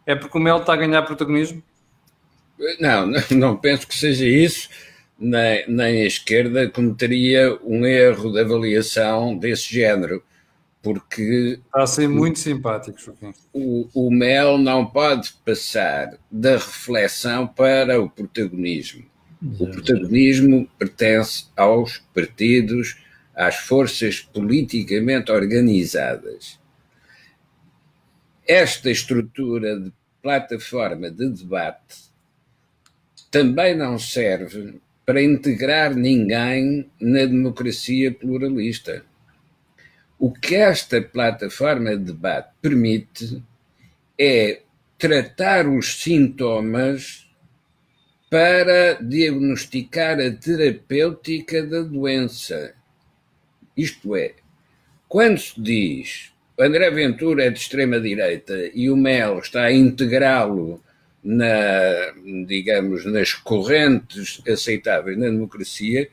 [0.05, 1.61] É porque o MEL está a ganhar protagonismo?
[2.79, 4.69] Não, não penso que seja isso.
[5.19, 10.23] Nem, nem a esquerda cometeria um erro de avaliação desse género
[10.81, 13.33] porque está a ser muito simpático, Joaquim.
[13.53, 19.05] O, o Mel não pode passar da reflexão para o protagonismo.
[19.59, 22.97] O protagonismo pertence aos partidos,
[23.35, 26.59] às forças politicamente organizadas.
[28.47, 29.91] Esta estrutura de
[30.21, 32.11] plataforma de debate
[33.31, 39.03] também não serve para integrar ninguém na democracia pluralista
[40.21, 43.41] o que esta plataforma de debate permite
[44.19, 44.61] é
[44.95, 47.27] tratar os sintomas
[48.29, 52.75] para diagnosticar a terapêutica da doença.
[53.75, 54.35] Isto é,
[55.09, 60.83] quando se diz André Ventura é de extrema-direita e o Mel está a integrá-lo
[61.23, 62.13] na,
[62.45, 66.07] digamos, nas correntes aceitáveis na democracia,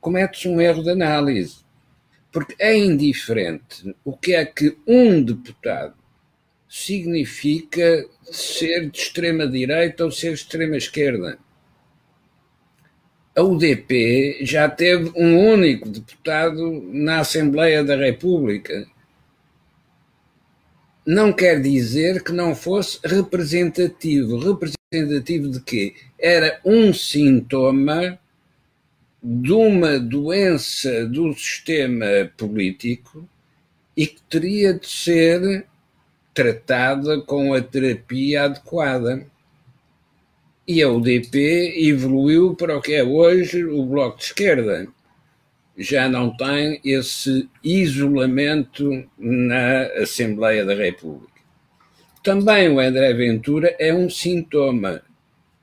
[0.00, 1.63] comete-se um erro de análise
[2.34, 5.94] porque é indiferente o que é que um deputado
[6.68, 11.38] significa ser de extrema-direita ou ser de extrema-esquerda.
[13.36, 18.84] A UDP já teve um único deputado na Assembleia da República.
[21.06, 24.38] Não quer dizer que não fosse representativo.
[24.38, 25.94] Representativo de quê?
[26.18, 28.18] Era um sintoma
[29.26, 33.26] de uma doença do sistema político
[33.96, 35.66] e que teria de ser
[36.34, 39.26] tratada com a terapia adequada.
[40.68, 44.88] E a UDP evoluiu para o que é hoje o Bloco de Esquerda.
[45.76, 51.32] Já não tem esse isolamento na Assembleia da República.
[52.22, 55.02] Também o André Ventura é um sintoma,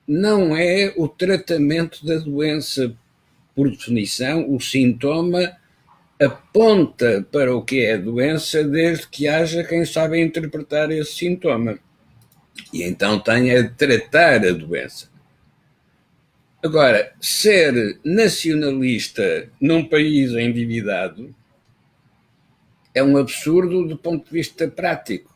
[0.07, 2.95] não é o tratamento da doença
[3.55, 5.57] por definição, o sintoma
[6.21, 11.79] aponta para o que é a doença desde que haja quem saiba interpretar esse sintoma.
[12.71, 15.09] E então tenha de tratar a doença.
[16.63, 21.33] Agora, ser nacionalista num país endividado
[22.93, 25.33] é um absurdo do ponto de vista prático.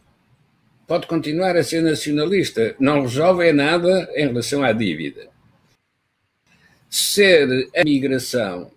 [0.87, 5.34] Pode continuar a ser nacionalista, não resolve nada em relação à dívida
[6.89, 8.71] ser a migração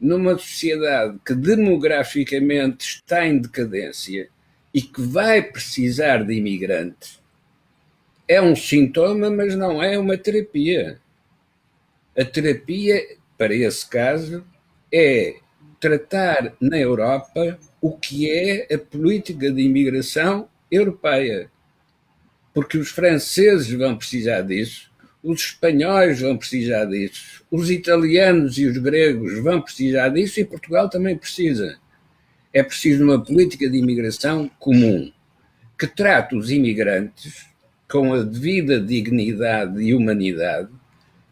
[0.00, 4.28] numa sociedade que demograficamente está em decadência
[4.72, 7.24] e que vai precisar de imigrantes
[8.26, 10.98] é um sintoma, mas não é uma terapia.
[12.16, 13.02] A terapia,
[13.36, 14.44] para esse caso,
[14.92, 15.36] é
[15.78, 21.50] tratar na Europa o que é a política de imigração europeia.
[22.54, 24.90] Porque os franceses vão precisar disso,
[25.24, 30.90] os espanhóis vão precisar disso, os italianos e os gregos vão precisar disso e Portugal
[30.90, 31.78] também precisa.
[32.52, 35.10] É preciso uma política de imigração comum
[35.78, 37.46] que trate os imigrantes
[37.90, 40.68] com a devida dignidade e humanidade,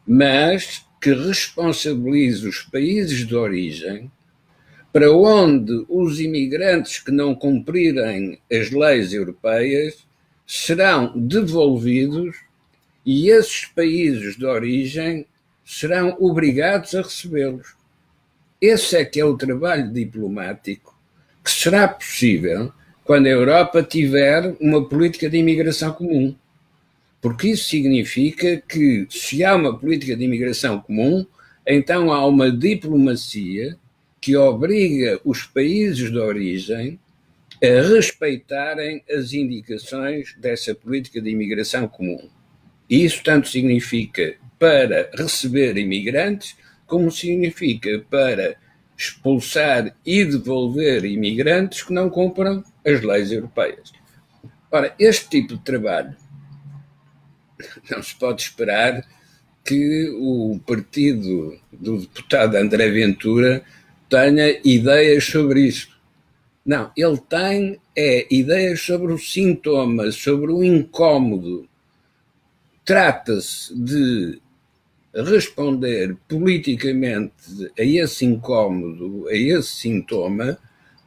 [0.07, 4.11] mas que responsabilize os países de origem
[4.91, 10.07] para onde os imigrantes que não cumprirem as leis europeias
[10.47, 12.37] serão devolvidos
[13.05, 15.27] e esses países de origem
[15.65, 17.75] serão obrigados a recebê-los.
[18.61, 20.97] Esse é que é o trabalho diplomático
[21.43, 22.73] que será possível
[23.05, 26.35] quando a Europa tiver uma política de imigração comum.
[27.21, 31.27] Porque isso significa que, se há uma política de imigração comum,
[31.67, 33.77] então há uma diplomacia
[34.21, 36.99] que obriga os países de origem
[37.63, 42.29] a respeitarem as indicações dessa política de imigração comum.
[42.89, 48.57] E isso tanto significa para receber imigrantes, como significa para
[48.97, 53.93] expulsar e devolver imigrantes que não cumpram as leis europeias.
[54.71, 56.17] Ora, este tipo de trabalho
[57.91, 59.05] não se pode esperar
[59.65, 63.63] que o partido do deputado André Ventura
[64.09, 65.89] tenha ideias sobre isso.
[66.65, 71.69] Não, ele tem é, ideias sobre o sintoma, sobre o incómodo.
[72.85, 74.41] Trata-se de
[75.15, 80.59] responder politicamente a esse incómodo, a esse sintoma,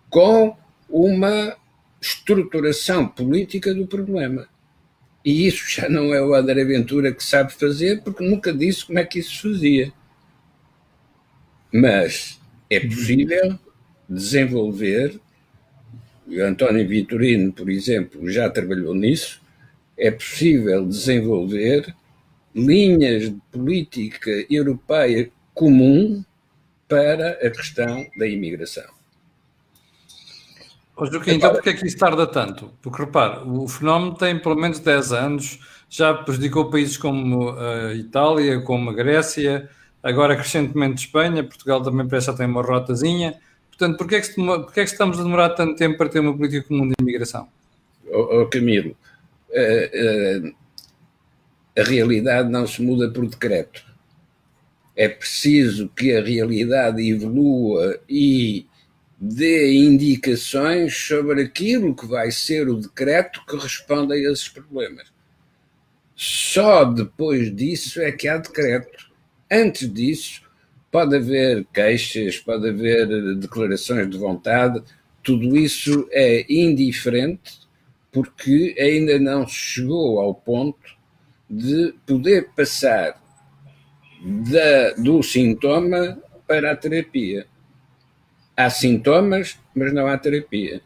[0.10, 0.56] com
[0.88, 1.58] uma
[2.00, 4.48] estruturação política do problema.
[5.24, 9.00] E isso já não é o André Ventura que sabe fazer, porque nunca disse como
[9.00, 9.94] é que isso se fazia.
[11.74, 13.60] Mas é possível
[14.08, 15.20] desenvolver,
[16.28, 19.42] e o António Vitorino, por exemplo, já trabalhou nisso,
[19.98, 21.96] é possível desenvolver
[22.54, 26.24] linhas de política europeia comum
[26.88, 28.96] para a questão da imigração.
[30.98, 32.72] Oh, Joaquim, então porquê é que isso tarda tanto?
[32.82, 38.62] Porque repare, o fenómeno tem pelo menos 10 anos, já prejudicou países como a Itália,
[38.62, 39.70] como a Grécia,
[40.02, 43.38] agora crescentemente Espanha, Portugal também parece já tem uma rotazinha.
[43.68, 46.36] Portanto, porquê é, que, porquê é que estamos a demorar tanto tempo para ter uma
[46.36, 47.50] política comum de imigração?
[48.08, 48.96] Oh, oh Camilo,
[51.78, 53.86] a realidade não se muda por decreto.
[54.96, 58.66] É preciso que a realidade evolua e
[59.20, 65.14] dê indicações sobre aquilo que vai ser o decreto que responde a esses problemas.
[66.16, 69.12] Só depois disso é que há decreto.
[69.52, 70.42] Antes disso,
[70.90, 74.82] pode haver queixas, pode haver declarações de vontade,
[75.22, 77.65] tudo isso é indiferente
[78.16, 80.96] porque ainda não se chegou ao ponto
[81.50, 83.22] de poder passar
[84.24, 87.46] da, do sintoma para a terapia.
[88.56, 90.82] Há sintomas, mas não há terapia.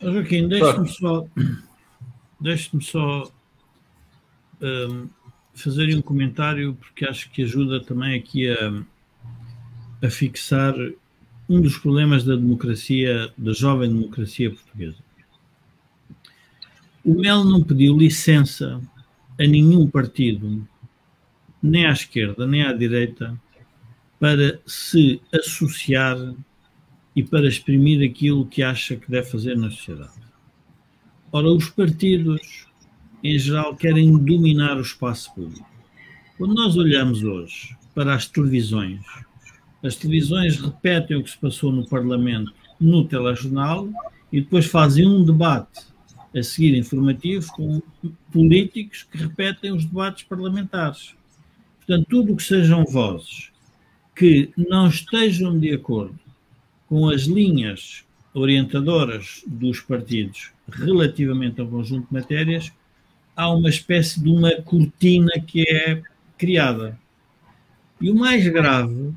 [0.00, 1.26] Joaquim, deixe-me só,
[2.40, 3.28] deixe só
[4.62, 5.08] um,
[5.52, 8.84] fazer um comentário, porque acho que ajuda também aqui a,
[10.06, 10.76] a fixar
[11.48, 15.07] um dos problemas da democracia, da jovem democracia portuguesa.
[17.08, 18.82] O Mel não pediu licença
[19.40, 20.68] a nenhum partido,
[21.62, 23.34] nem à esquerda nem à direita,
[24.20, 26.18] para se associar
[27.16, 30.20] e para exprimir aquilo que acha que deve fazer na sociedade.
[31.32, 32.66] Ora, os partidos,
[33.24, 35.66] em geral, querem dominar o espaço público.
[36.36, 39.00] Quando nós olhamos hoje para as televisões,
[39.82, 43.88] as televisões repetem o que se passou no Parlamento no telejornal
[44.30, 45.88] e depois fazem um debate
[46.38, 47.82] a seguir informativos com
[48.32, 51.14] políticos que repetem os debates parlamentares.
[51.78, 53.50] Portanto, tudo o que sejam vozes
[54.14, 56.18] que não estejam de acordo
[56.88, 62.72] com as linhas orientadoras dos partidos relativamente ao conjunto de matérias,
[63.36, 66.02] há uma espécie de uma cortina que é
[66.36, 66.98] criada.
[68.00, 69.12] E o mais grave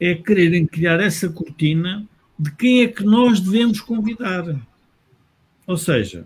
[0.00, 2.06] é quererem criar essa cortina
[2.38, 4.44] de quem é que nós devemos convidar.
[5.68, 6.24] Ou seja,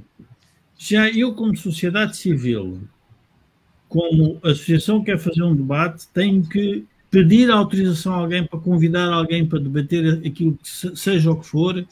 [0.78, 2.80] já eu, como sociedade civil,
[3.88, 9.12] como associação que quer fazer um debate, tenho que pedir autorização a alguém para convidar
[9.12, 11.84] alguém para debater aquilo que seja o que for,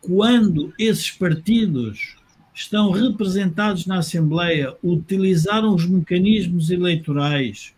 [0.00, 2.16] quando esses partidos
[2.54, 7.74] estão representados na Assembleia, utilizaram os mecanismos eleitorais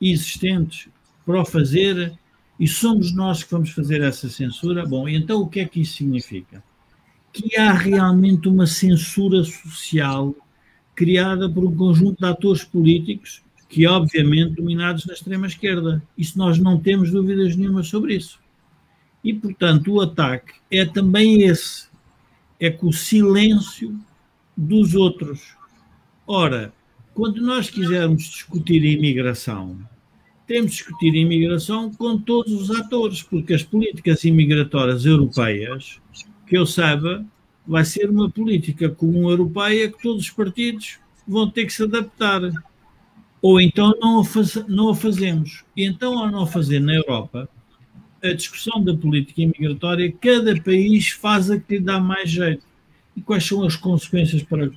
[0.00, 0.88] existentes
[1.24, 2.12] para o fazer
[2.58, 4.84] e somos nós que vamos fazer essa censura.
[4.84, 6.60] Bom, então o que é que isso significa?
[7.40, 10.34] Que há realmente uma censura social
[10.94, 16.02] criada por um conjunto de atores políticos que, obviamente, dominados na extrema-esquerda.
[16.16, 18.40] Isso nós não temos dúvidas nenhuma sobre isso.
[19.22, 21.86] E, portanto, o ataque é também esse:
[22.58, 23.96] é com o silêncio
[24.56, 25.56] dos outros.
[26.26, 26.72] Ora,
[27.14, 29.78] quando nós quisermos discutir a imigração,
[30.46, 36.00] temos de discutir a imigração com todos os atores, porque as políticas imigratórias europeias,
[36.48, 37.24] que eu saiba,
[37.66, 42.40] vai ser uma política comum europeia que todos os partidos vão ter que se adaptar.
[43.40, 45.64] Ou então não a, faz, não a fazemos.
[45.76, 47.48] E então, ao não fazer na Europa,
[48.22, 52.66] a discussão da política imigratória, cada país faz a que lhe dá mais jeito.
[53.16, 54.70] E quais são as consequências para,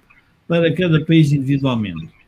[0.47, 2.21] para cada país individualmente?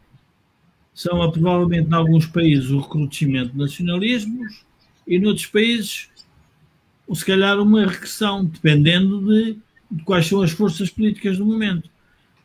[0.93, 4.63] são provavelmente em alguns países o recrudescimento de nacionalismos
[5.07, 6.09] e noutros países
[7.11, 9.57] se calhar uma regressão, dependendo de,
[9.91, 11.89] de, quais são as forças políticas do momento.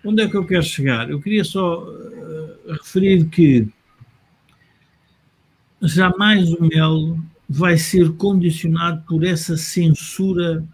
[0.04, 1.10] Onde é que eu quero chegar?
[1.10, 3.68] Eu queria só uh, referir que
[5.82, 10.64] jamais o Melo vai ser condicionado por essa censura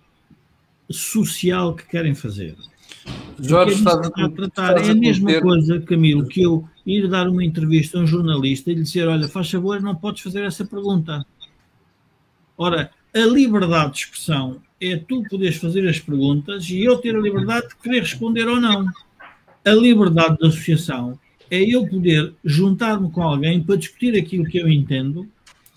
[0.90, 2.56] social que querem fazer.
[3.38, 5.42] Jorge é está, a tratar é a mesma ter...
[5.42, 9.28] coisa, Camilo, que eu ir dar uma entrevista a um jornalista e lhe dizer: Olha,
[9.28, 11.24] faz favor, não podes fazer essa pergunta.
[12.56, 17.20] Ora, a liberdade de expressão é tu poderes fazer as perguntas e eu ter a
[17.20, 18.86] liberdade de querer responder ou não.
[19.64, 24.68] A liberdade de associação é eu poder juntar-me com alguém para discutir aquilo que eu
[24.68, 25.28] entendo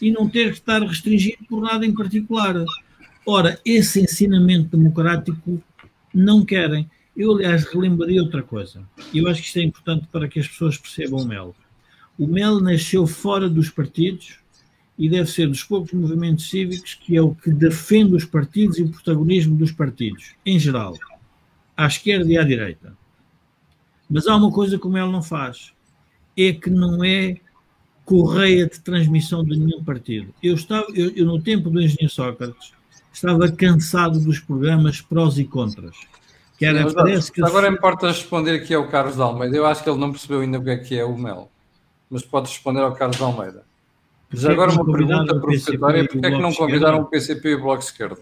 [0.01, 2.55] e não ter que estar restringido por nada em particular.
[3.23, 5.61] Ora, esse ensinamento democrático
[6.11, 6.89] não querem.
[7.15, 8.81] Eu, aliás, relembrei outra coisa.
[9.13, 11.55] Eu acho que isto é importante para que as pessoas percebam o MEL.
[12.17, 14.39] O MEL nasceu fora dos partidos
[14.97, 18.83] e deve ser dos poucos movimentos cívicos que é o que defende os partidos e
[18.83, 20.93] o protagonismo dos partidos, em geral,
[21.75, 22.97] à esquerda e à direita.
[24.09, 25.73] Mas há uma coisa que o MEL não faz,
[26.35, 27.37] é que não é
[28.05, 30.33] correia de transmissão de nenhum partido.
[30.41, 32.71] Eu, estava, eu, eu no tempo do engenheiro Sócrates,
[33.11, 35.97] estava cansado dos programas prós e contras
[36.57, 39.55] que era, Sim, parece que agora importa responder aqui ao Carlos Almeida.
[39.55, 41.49] Eu acho que ele não percebeu ainda o que é que é o MEL,
[42.09, 43.63] mas pode responder ao Carlos Almeida.
[44.31, 47.79] Já agora uma pergunta provocatória: porquê é que não convidaram o PCP e o Bloco
[47.79, 48.17] de Esquerda?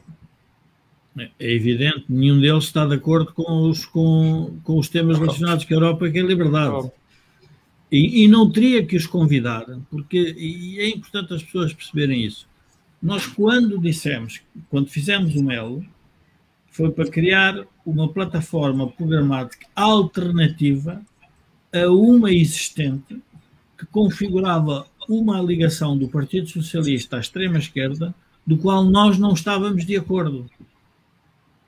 [1.40, 5.74] É evidente, nenhum deles está de acordo com os, com, com os temas relacionados com
[5.74, 6.92] a Europa, que é a liberdade.
[7.90, 12.48] E, e, não teria que os convidar, porque e é importante as pessoas perceberem isso.
[13.02, 15.86] Nós, quando dissemos, quando fizemos o MEL,
[16.70, 21.02] foi para criar uma plataforma programática alternativa
[21.72, 23.22] a uma existente
[23.78, 28.14] que configurava uma ligação do Partido Socialista à extrema-esquerda,
[28.46, 30.46] do qual nós não estávamos de acordo.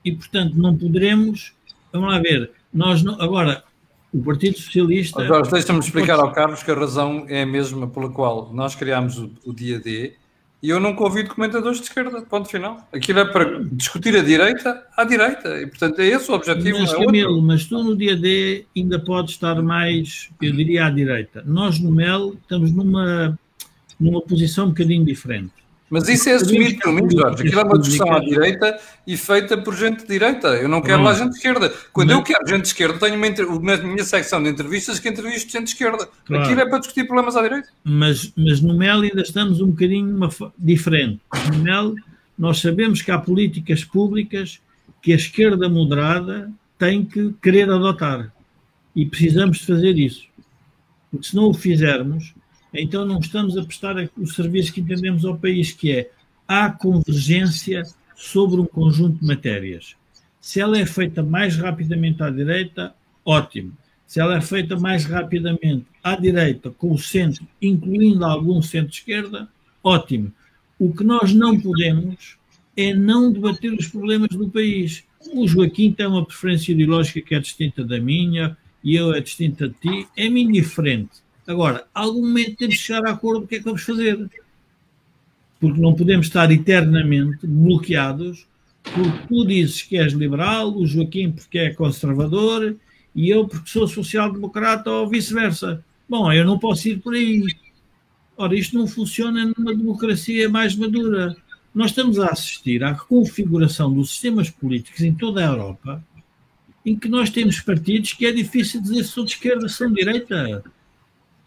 [0.04, 1.52] E, portanto, não poderemos.
[1.92, 2.50] Vamos lá ver.
[2.72, 3.64] Nós não, agora,
[4.12, 5.22] o Partido Socialista.
[5.22, 9.18] Agora, deixa-me explicar ao Carlos que a razão é a mesma pela qual nós criámos
[9.18, 10.14] o, o dia D
[10.60, 12.86] e eu não convido comentadores de esquerda, ponto final.
[12.92, 15.60] Aquilo é para discutir a direita à direita.
[15.60, 16.80] E, portanto, é esse o objetivo.
[16.80, 20.90] Mas, é Camilo, mas tu no dia D ainda pode estar mais, eu diria, à
[20.90, 21.44] direita.
[21.46, 23.38] Nós no MEL estamos numa,
[24.00, 25.52] numa posição um bocadinho diferente.
[25.90, 27.42] Mas isso é assumido por mim, Jorge.
[27.42, 30.48] Aquilo é uma discussão à direita e feita por gente de direita.
[30.48, 31.72] Eu não quero lá gente de esquerda.
[31.92, 35.50] Quando eu quero gente de esquerda, tenho uma, uma minha secção de entrevistas que entrevisto
[35.50, 36.06] gente de esquerda.
[36.26, 36.44] Claro.
[36.44, 37.68] Aquilo é para discutir problemas à direita.
[37.82, 40.28] Mas, mas no MEL ainda estamos um bocadinho uma,
[40.58, 41.20] diferente.
[41.52, 41.94] No MEL,
[42.38, 44.60] nós sabemos que há políticas públicas
[45.00, 48.30] que a esquerda moderada tem que querer adotar.
[48.94, 50.26] E precisamos de fazer isso.
[51.10, 52.34] Porque se não o fizermos,
[52.72, 56.10] então não estamos a prestar o serviço que entendemos ao país, que é
[56.46, 57.82] há convergência
[58.16, 59.94] sobre um conjunto de matérias.
[60.40, 62.94] Se ela é feita mais rapidamente à direita,
[63.24, 63.72] ótimo.
[64.06, 69.48] Se ela é feita mais rapidamente à direita, com o centro, incluindo algum centro-esquerda,
[69.82, 70.32] ótimo.
[70.78, 72.38] O que nós não podemos
[72.76, 75.04] é não debater os problemas do país.
[75.34, 79.68] O Joaquim tem uma preferência ideológica que é distinta da minha, e eu é distinta
[79.68, 81.22] de ti, é-me indiferente.
[81.48, 84.28] Agora, algum momento temos que chegar a acordo do que é que vamos fazer.
[85.58, 88.46] Porque não podemos estar eternamente bloqueados
[88.82, 92.76] porque tu dizes que és liberal, o Joaquim porque é conservador
[93.14, 95.82] e eu porque sou social-democrata ou vice-versa.
[96.06, 97.42] Bom, eu não posso ir por aí.
[98.36, 101.34] Ora, isto não funciona numa democracia mais madura.
[101.74, 106.04] Nós estamos a assistir à reconfiguração dos sistemas políticos em toda a Europa,
[106.84, 109.88] em que nós temos partidos que é difícil dizer se são de esquerda, se são
[109.88, 110.62] de direita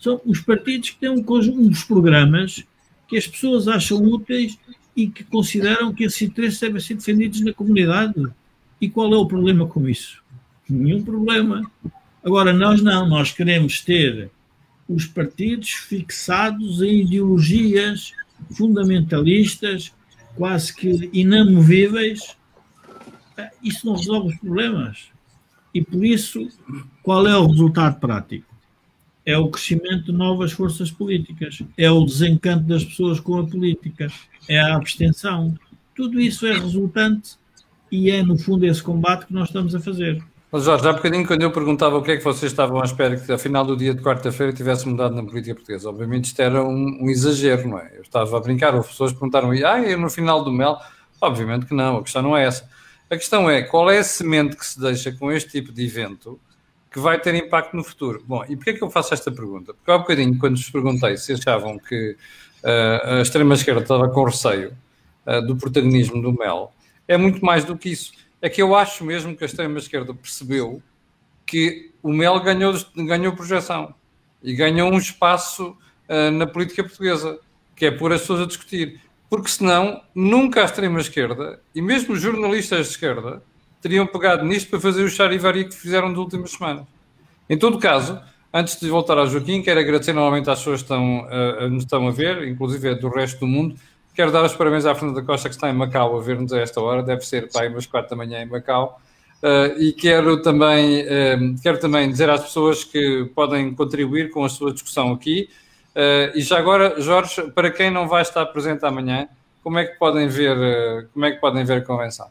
[0.01, 2.65] são os partidos que têm um conjunto programas
[3.07, 4.57] que as pessoas acham úteis
[4.95, 8.27] e que consideram que esses interesses devem ser defendidos na comunidade.
[8.81, 10.23] E qual é o problema com isso?
[10.67, 11.69] Nenhum problema.
[12.23, 14.31] Agora, nós não, nós queremos ter
[14.89, 18.11] os partidos fixados em ideologias
[18.53, 19.93] fundamentalistas,
[20.35, 22.35] quase que inamovíveis.
[23.61, 25.11] Isso não resolve os problemas.
[25.75, 26.47] E por isso,
[27.03, 28.50] qual é o resultado prático?
[29.25, 34.07] É o crescimento de novas forças políticas, é o desencanto das pessoas com a política,
[34.47, 35.53] é a abstenção.
[35.95, 37.35] Tudo isso é resultante
[37.91, 40.23] e é, no fundo, esse combate que nós estamos a fazer.
[40.51, 43.17] Mas Jorge, há bocadinho, quando eu perguntava o que é que vocês estavam à espera
[43.17, 46.63] que, a final do dia de quarta-feira, tivesse mudado na política portuguesa, obviamente isto era
[46.63, 47.91] um, um, exagero, não é?
[47.95, 50.77] Eu estava a brincar, as pessoas perguntaram, ah, eu no final do mel?
[51.21, 52.67] Obviamente que não, a questão não é essa.
[53.09, 56.39] A questão é qual é a semente que se deixa com este tipo de evento
[56.91, 58.21] que vai ter impacto no futuro.
[58.27, 59.73] Bom, e porquê que eu faço esta pergunta?
[59.73, 62.17] Porque há um bocadinho, quando vos perguntei se achavam que
[62.63, 64.75] uh, a extrema-esquerda estava com receio
[65.25, 66.73] uh, do protagonismo do Mel,
[67.07, 68.11] é muito mais do que isso.
[68.41, 70.83] É que eu acho mesmo que a extrema-esquerda percebeu
[71.45, 73.95] que o Mel ganhou, ganhou projeção
[74.43, 75.77] e ganhou um espaço
[76.09, 77.39] uh, na política portuguesa,
[77.73, 78.99] que é pôr as pessoas a discutir.
[79.29, 83.41] Porque senão, nunca a extrema-esquerda, e mesmo os jornalistas de esquerda,
[83.81, 86.85] teriam pegado nisto para fazer o charivari que fizeram nas últimas semanas.
[87.49, 88.19] Em todo caso,
[88.53, 92.07] antes de voltar ao Joaquim, quero agradecer novamente às pessoas que estão, uh, nos estão
[92.07, 93.75] a ver, inclusive do resto do mundo.
[94.13, 96.81] Quero dar os parabéns à Fernanda Costa, que está em Macau a ver-nos a esta
[96.81, 99.01] hora, deve ser para aí umas quatro da manhã em Macau.
[99.41, 104.49] Uh, e quero também, uh, quero também dizer às pessoas que podem contribuir com a
[104.49, 105.49] sua discussão aqui.
[105.95, 109.27] Uh, e já agora, Jorge, para quem não vai estar presente amanhã,
[109.63, 112.27] como é que podem ver, como é que podem ver a convenção?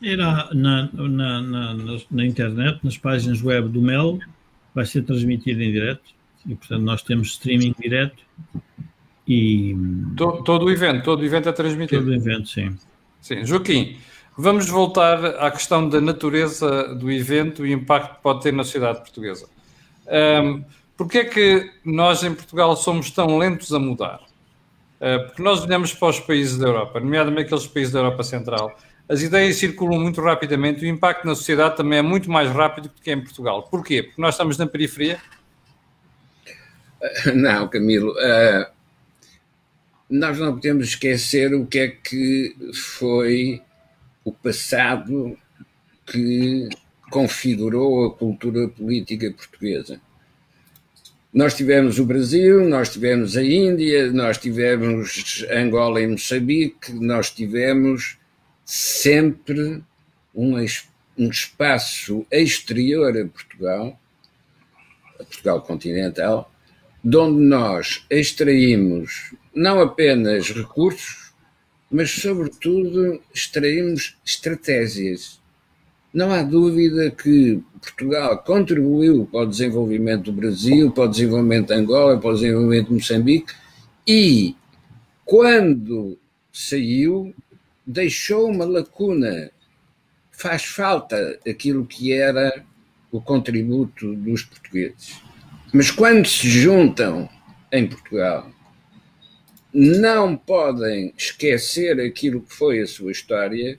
[0.00, 1.72] Irá na, na, na,
[2.10, 4.18] na, internet, nas páginas web do MEL,
[4.74, 6.14] vai ser transmitido em direto
[6.46, 8.22] e, portanto, nós temos streaming direto
[9.26, 9.74] e...
[10.16, 12.02] Todo, todo o evento, todo o evento é transmitido?
[12.02, 12.76] Todo o evento, sim.
[13.20, 13.44] Sim.
[13.44, 13.96] Joaquim,
[14.36, 18.64] vamos voltar à questão da natureza do evento e o impacto que pode ter na
[18.64, 19.48] sociedade portuguesa.
[20.06, 20.62] Um,
[20.96, 24.20] Porquê é que nós em Portugal somos tão lentos a mudar?
[24.98, 28.74] Uh, porque nós olhamos para os países da Europa, nomeadamente aqueles países da Europa Central,
[29.08, 32.88] as ideias circulam muito rapidamente e o impacto na sociedade também é muito mais rápido
[32.88, 33.62] do que em Portugal.
[33.64, 34.02] Porquê?
[34.02, 35.20] Porque nós estamos na periferia?
[37.34, 38.12] Não, Camilo.
[38.12, 38.66] Uh,
[40.08, 43.60] nós não podemos esquecer o que é que foi
[44.24, 45.36] o passado
[46.06, 46.68] que
[47.10, 50.00] configurou a cultura política portuguesa.
[51.32, 58.16] Nós tivemos o Brasil, nós tivemos a Índia, nós tivemos Angola e Moçambique, nós tivemos
[58.66, 59.80] sempre
[60.34, 60.56] um,
[61.16, 63.98] um espaço exterior a Portugal,
[65.20, 66.52] a Portugal continental,
[67.02, 71.32] de onde nós extraímos não apenas recursos,
[71.88, 75.40] mas, sobretudo, extraímos estratégias.
[76.12, 81.74] Não há dúvida que Portugal contribuiu para o desenvolvimento do Brasil, para o desenvolvimento de
[81.74, 83.54] Angola, para o desenvolvimento de Moçambique
[84.06, 84.56] e,
[85.24, 86.18] quando
[86.52, 87.32] saiu,
[87.86, 89.50] deixou uma lacuna.
[90.30, 92.64] Faz falta aquilo que era
[93.10, 95.20] o contributo dos portugueses.
[95.72, 97.28] Mas quando se juntam
[97.72, 98.50] em Portugal,
[99.72, 103.78] não podem esquecer aquilo que foi a sua história,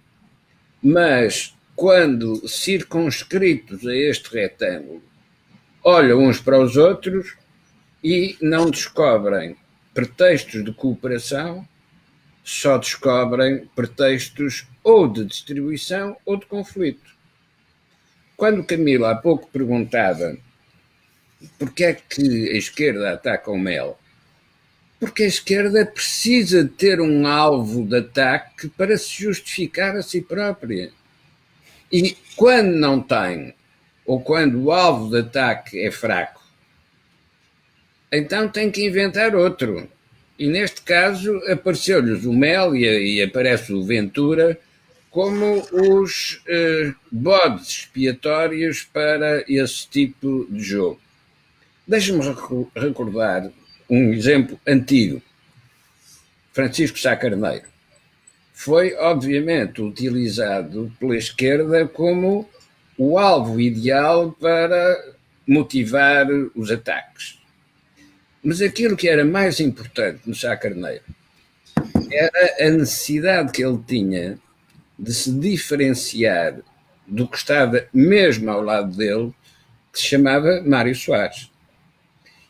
[0.81, 5.01] mas quando circunscritos a este retângulo,
[5.83, 7.35] olham uns para os outros
[8.03, 9.55] e não descobrem
[9.93, 11.67] pretextos de cooperação
[12.47, 17.11] só descobrem pretextos ou de distribuição ou de conflito.
[18.37, 20.37] Quando Camila há pouco perguntava
[21.59, 23.99] porque é que a esquerda ataca o mel,
[24.97, 30.93] porque a esquerda precisa ter um alvo de ataque para se justificar a si própria.
[31.91, 33.53] E quando não tem,
[34.05, 36.41] ou quando o alvo de ataque é fraco,
[38.09, 39.91] então tem que inventar outro.
[40.37, 44.59] E neste caso apareceu-lhes o Mel e, e, aparece o Ventura
[45.09, 51.01] como os eh, bodes expiatórios para esse tipo de jogo.
[51.87, 52.21] Deixe-me
[52.75, 53.49] recordar
[53.89, 55.21] um exemplo antigo.
[56.53, 57.65] Francisco Sá Carneiro
[58.53, 62.49] foi, obviamente, utilizado pela esquerda como
[62.97, 65.13] o alvo ideal para
[65.47, 67.39] motivar os ataques.
[68.47, 71.03] Mas aquilo que era mais importante no Sá Carneiro
[72.09, 74.39] era a necessidade que ele tinha
[74.97, 76.57] de se diferenciar
[77.05, 79.33] do que estava mesmo ao lado dele,
[79.91, 81.51] que se chamava Mário Soares.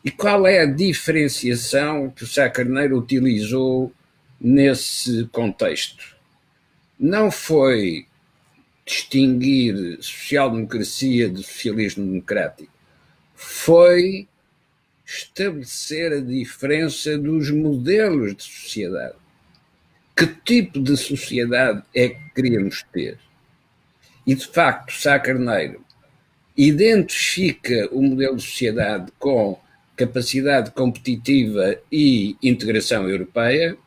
[0.04, 3.92] E qual é a diferenciação que o Sá Carneiro utilizou
[4.40, 6.16] nesse contexto?
[6.96, 8.06] Não foi
[8.86, 12.72] distinguir social-democracia de socialismo democrático,
[13.34, 14.27] foi
[15.08, 19.16] estabelecer a diferença dos modelos de sociedade.
[20.14, 23.18] Que tipo de sociedade é que queríamos ter?
[24.26, 25.82] E, de facto, Sá Carneiro
[26.54, 29.58] identifica o modelo de sociedade com
[29.96, 33.78] capacidade competitiva e integração europeia,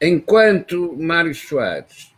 [0.00, 2.12] enquanto Mário Soares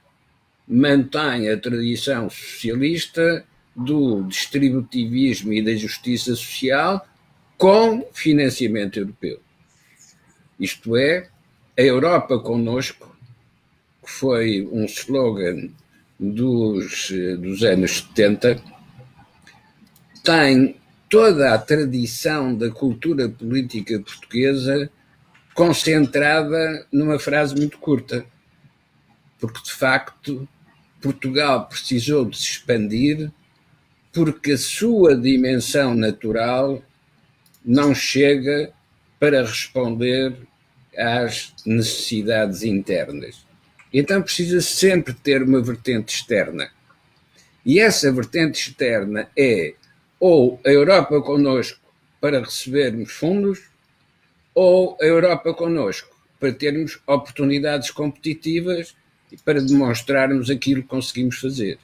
[0.68, 3.44] mantém a tradição socialista
[3.74, 7.06] do distributivismo e da justiça social
[7.56, 9.40] com financiamento europeu.
[10.58, 11.28] Isto é,
[11.78, 13.16] a Europa conosco,
[14.04, 15.68] que foi um slogan
[16.18, 18.62] dos, dos anos 70,
[20.22, 20.76] tem
[21.08, 24.90] toda a tradição da cultura política portuguesa
[25.54, 28.24] concentrada numa frase muito curta.
[29.38, 30.48] Porque, de facto,
[31.00, 33.30] Portugal precisou de se expandir
[34.12, 36.82] porque a sua dimensão natural
[37.66, 38.72] não chega
[39.18, 40.36] para responder
[40.96, 43.44] às necessidades internas.
[43.92, 46.70] Então precisa sempre ter uma vertente externa.
[47.64, 49.74] E essa vertente externa é
[50.20, 51.80] ou a Europa connosco
[52.20, 53.64] para recebermos fundos,
[54.54, 58.94] ou a Europa connosco para termos oportunidades competitivas
[59.30, 61.78] e para demonstrarmos aquilo que conseguimos fazer.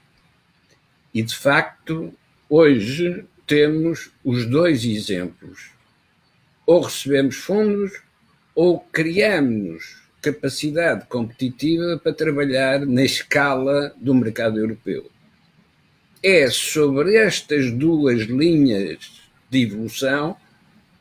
[1.13, 2.15] E de facto,
[2.49, 5.71] hoje temos os dois exemplos.
[6.67, 7.93] Ou recebemos fundos,
[8.55, 15.11] ou criamos capacidade competitiva para trabalhar na escala do mercado europeu.
[16.23, 19.11] É sobre estas duas linhas
[19.51, 20.37] de evolução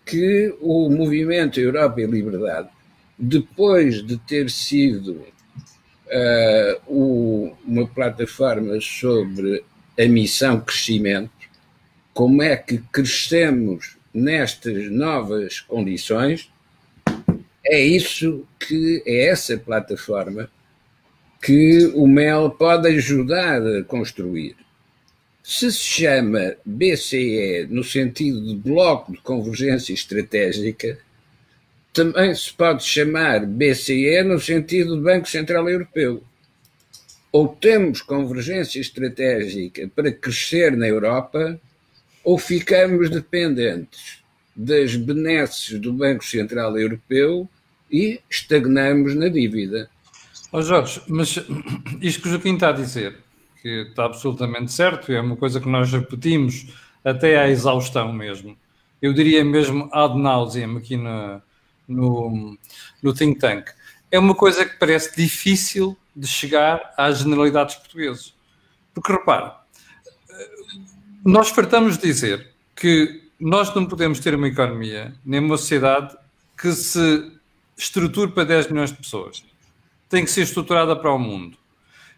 [0.04, 2.70] que o movimento Europa e Liberdade,
[3.18, 5.12] depois de ter sido
[6.08, 9.64] uh, o, uma plataforma sobre
[9.98, 11.32] a missão crescimento,
[12.14, 16.52] como é que crescemos nestas novas condições,
[17.64, 20.50] é isso que é essa plataforma
[21.42, 24.56] que o MEL pode ajudar a construir.
[25.44, 31.00] Se se chama BCE no sentido de Bloco de Convergência Estratégica,
[31.92, 36.24] também se pode chamar BCE no sentido de Banco Central Europeu.
[37.32, 41.60] Ou temos convergência estratégica para crescer na Europa,
[42.24, 44.22] ou ficamos dependentes
[44.56, 47.50] das benesses do Banco Central Europeu
[47.92, 49.90] e estagnamos na dívida.
[50.52, 51.40] Oh Jorge, mas
[52.02, 53.18] isto que o Joaquim está a dizer,
[53.62, 56.68] que está absolutamente certo, é uma coisa que nós repetimos
[57.04, 58.58] até à exaustão mesmo.
[59.02, 61.42] Eu diria mesmo ad nauseam aqui no,
[61.88, 62.58] no,
[63.02, 63.70] no think tank.
[64.12, 68.34] É uma coisa que parece difícil de chegar às generalidades portuguesas.
[68.94, 69.61] Porque repara,
[71.24, 76.16] nós fartamos dizer que nós não podemos ter uma economia, nem uma sociedade
[76.58, 77.32] que se
[77.78, 79.44] estruture para 10 milhões de pessoas.
[80.10, 81.58] Tem que ser estruturada para o mundo.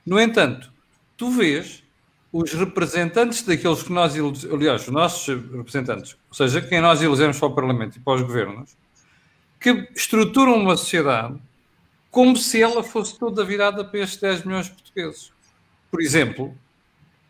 [0.05, 0.71] No entanto,
[1.15, 1.83] tu vês
[2.31, 4.15] os representantes daqueles que nós,
[4.51, 8.21] aliás, os nossos representantes, ou seja, quem nós elegemos para o Parlamento e para os
[8.21, 8.75] governos,
[9.59, 11.39] que estruturam uma sociedade
[12.09, 15.31] como se ela fosse toda virada para estes 10 milhões de portugueses.
[15.89, 16.57] Por exemplo,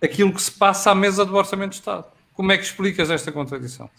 [0.03, 2.05] aquilo que se passa à mesa do Orçamento de Estado.
[2.33, 3.89] Como é que explicas esta contradição?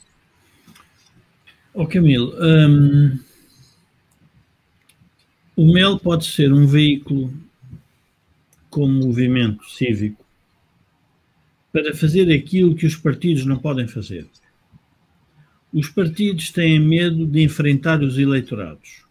[1.73, 3.19] Oh, Camilo, hum,
[5.57, 7.33] o MEL pode ser um veículo
[8.69, 10.25] como movimento cívico
[11.73, 14.29] para fazer aquilo que os partidos não podem fazer.
[15.73, 19.03] Os partidos têm medo de enfrentar os eleitorados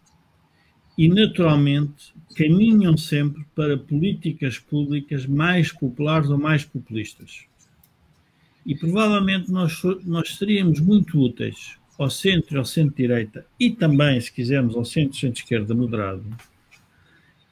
[0.96, 7.44] e, naturalmente, caminham sempre para políticas públicas mais populares ou mais populistas.
[8.66, 14.32] E provavelmente nós, nós seríamos muito úteis ao centro e ao centro-direita e também, se
[14.32, 16.24] quisermos, ao centro-centro-esquerda moderado,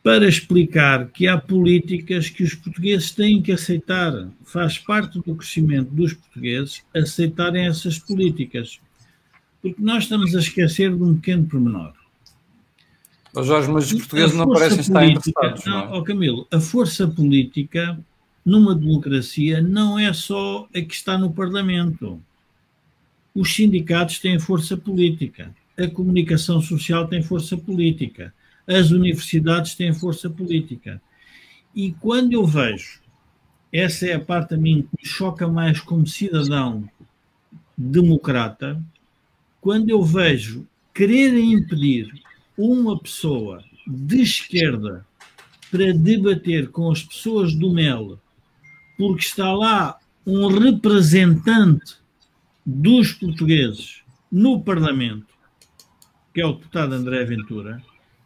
[0.03, 4.29] para explicar que há políticas que os portugueses têm que aceitar.
[4.45, 8.81] Faz parte do crescimento dos portugueses aceitarem essas políticas.
[9.61, 12.02] Porque nós estamos a esquecer de um pequeno pormenor.
[13.35, 15.65] Oh Jorge, mas os portugueses não parecem estar interessados.
[15.65, 15.99] Não, não.
[15.99, 17.99] Oh Camilo, a força política
[18.45, 22.23] numa democracia não é só a que está no Parlamento.
[23.35, 28.35] Os sindicatos têm força política, a comunicação social tem força política,
[28.67, 31.01] as universidades têm força política.
[31.75, 33.01] E quando eu vejo,
[33.73, 36.87] essa é a parte a mim que me choca mais como cidadão
[37.77, 38.83] democrata,
[39.63, 42.13] quando eu vejo quererem impedir
[42.57, 45.07] uma pessoa de esquerda
[45.71, 48.19] para debater com as pessoas do MEL,
[48.97, 51.97] porque está lá um representante
[52.65, 55.27] dos portugueses no Parlamento,
[56.33, 57.83] que é o deputado André Ventura,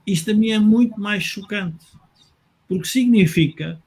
[0.07, 1.85] isto a mim é muito mais chocante,
[2.69, 3.83] porque significa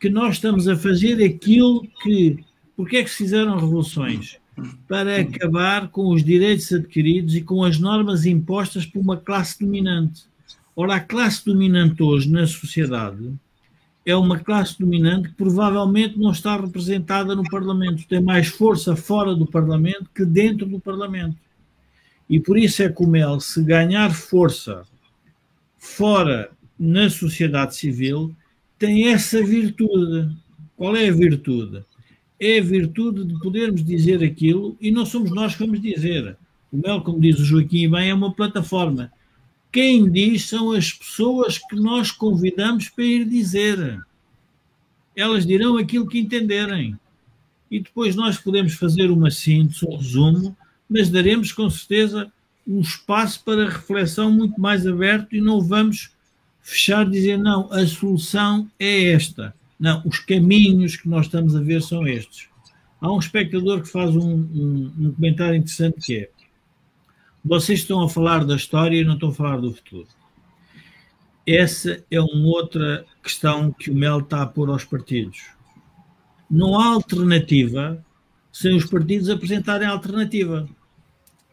[0.00, 2.44] que nós estamos a fazer aquilo que.
[2.74, 4.39] Porque é que se fizeram revoluções?
[4.88, 10.24] Para acabar com os direitos adquiridos e com as normas impostas por uma classe dominante.
[10.76, 13.32] Ora, a classe dominante hoje na sociedade
[14.04, 19.34] é uma classe dominante que provavelmente não está representada no Parlamento, tem mais força fora
[19.34, 21.36] do Parlamento que dentro do Parlamento.
[22.28, 24.84] E por isso é que o MEL, se ganhar força
[25.76, 28.34] fora na sociedade civil,
[28.78, 30.34] tem essa virtude.
[30.76, 31.84] Qual é a virtude?
[32.40, 36.36] É a virtude de podermos dizer aquilo e não somos nós que vamos dizer.
[36.72, 39.12] O Mel, como diz o Joaquim bem, é uma plataforma.
[39.70, 44.00] Quem diz são as pessoas que nós convidamos para ir dizer.
[45.14, 46.98] Elas dirão aquilo que entenderem.
[47.70, 50.56] E depois nós podemos fazer uma síntese, um resumo,
[50.88, 52.32] mas daremos com certeza
[52.66, 56.10] um espaço para reflexão muito mais aberto e não vamos
[56.62, 59.54] fechar dizer não, a solução é esta.
[59.80, 62.48] Não, os caminhos que nós estamos a ver são estes.
[63.00, 66.30] Há um espectador que faz um, um, um comentário interessante que é
[67.42, 70.06] vocês estão a falar da história e não estão a falar do futuro.
[71.46, 75.46] Essa é uma outra questão que o Mel está a pôr aos partidos.
[76.50, 78.04] Não há alternativa
[78.52, 80.68] sem os partidos apresentarem alternativa.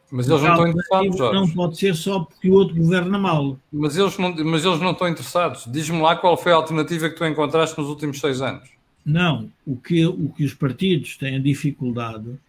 [0.10, 1.40] Mas eles não estão interessados, Jorge.
[1.40, 3.60] Não pode ser só porque o outro governa mal.
[3.72, 5.66] Mas eles não, mas eles não estão interessados.
[5.68, 8.70] Diz-me lá qual foi a alternativa que tu encontraste nos últimos seis anos.
[9.06, 9.52] Não.
[9.66, 12.40] O que, o que os partidos têm dificuldade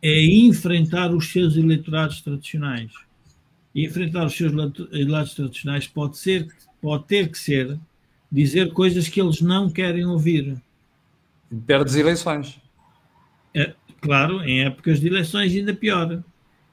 [0.00, 2.92] é enfrentar os seus eleitorados tradicionais.
[3.74, 6.48] E enfrentar os seus eleitorados tradicionais pode, ser,
[6.80, 7.78] pode ter que ser
[8.30, 10.56] dizer coisas que eles não querem ouvir.
[11.66, 12.60] Perdes eleições.
[13.52, 16.22] É, claro, em épocas de eleições ainda pior.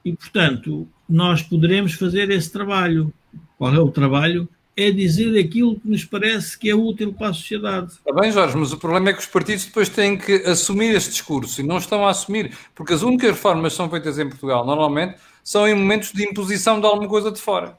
[0.07, 3.13] E, portanto, nós poderemos fazer esse trabalho.
[3.57, 4.47] Qual é o trabalho?
[4.73, 7.91] É dizer aquilo que nos parece que é útil para a sociedade.
[7.91, 11.09] Está bem, Jorge, mas o problema é que os partidos depois têm que assumir esse
[11.09, 14.65] discurso e não estão a assumir, porque as únicas reformas que são feitas em Portugal,
[14.65, 17.77] normalmente, são em momentos de imposição de alguma coisa de fora.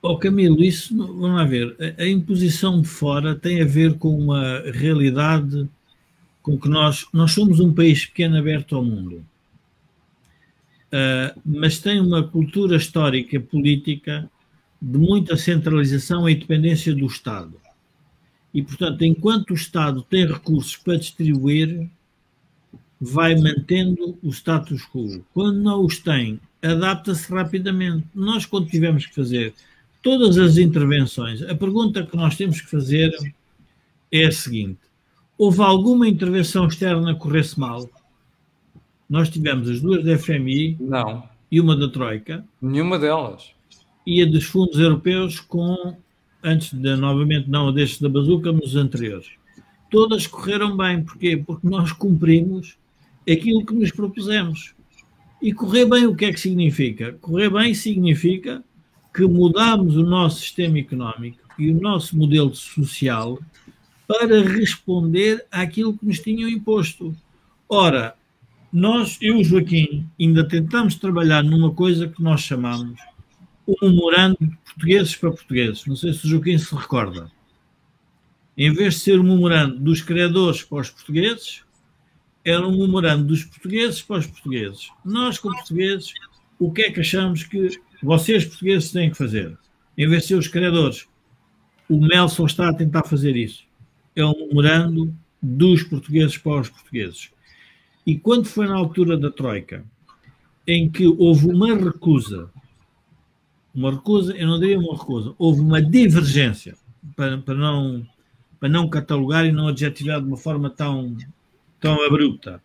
[0.00, 4.16] Oh, Camilo, isso, vamos lá ver, a, a imposição de fora tem a ver com
[4.16, 5.68] uma realidade
[6.40, 9.22] com que nós, nós somos um país pequeno aberto ao mundo
[10.94, 14.30] uh, mas tem uma cultura histórica política
[14.80, 17.60] de muita centralização e dependência do Estado.
[18.52, 21.90] E, portanto, enquanto o Estado tem recursos para distribuir,
[23.00, 25.24] vai mantendo o status quo.
[25.34, 28.06] Quando não os tem, adapta-se rapidamente.
[28.14, 29.52] Nós, quando tivemos que fazer
[30.00, 33.10] todas as intervenções, a pergunta que nós temos que fazer
[34.12, 34.78] é a seguinte:
[35.36, 37.90] houve alguma intervenção externa que corresse mal?
[39.08, 41.22] Nós tivemos as duas da FMI não.
[41.50, 42.44] e uma da Troika.
[42.60, 43.50] Nenhuma delas.
[44.06, 45.96] E a dos fundos europeus com,
[46.42, 49.28] antes de, novamente, não a deste da Bazuca, mas os anteriores.
[49.90, 51.02] Todas correram bem.
[51.02, 51.36] Porquê?
[51.36, 52.76] Porque nós cumprimos
[53.30, 54.74] aquilo que nos propusemos.
[55.40, 57.12] E correr bem o que é que significa?
[57.20, 58.64] Correr bem significa
[59.14, 63.38] que mudamos o nosso sistema económico e o nosso modelo social
[64.06, 67.14] para responder àquilo que nos tinham imposto.
[67.68, 68.14] Ora,
[68.74, 72.98] nós, eu e Joaquim, ainda tentamos trabalhar numa coisa que nós chamamos
[73.64, 75.86] o memorando de portugueses para portugueses.
[75.86, 77.30] Não sei se o Joaquim se recorda.
[78.58, 81.62] Em vez de ser o memorando dos criadores para os portugueses,
[82.44, 84.88] era um memorando dos portugueses para os portugueses.
[85.04, 86.12] Nós, como portugueses,
[86.58, 89.56] o que é que achamos que vocês, portugueses, têm que fazer?
[89.96, 91.06] Em vez de ser os criadores.
[91.88, 93.62] O Mel só está a tentar fazer isso.
[94.16, 97.30] É um memorando dos portugueses para os portugueses.
[98.06, 99.84] E quando foi na altura da Troika,
[100.66, 102.50] em que houve uma recusa,
[103.74, 106.76] uma recusa, eu não diria uma recusa, houve uma divergência,
[107.16, 108.06] para, para, não,
[108.60, 111.16] para não catalogar e não adjetivar de uma forma tão,
[111.80, 112.62] tão abrupta,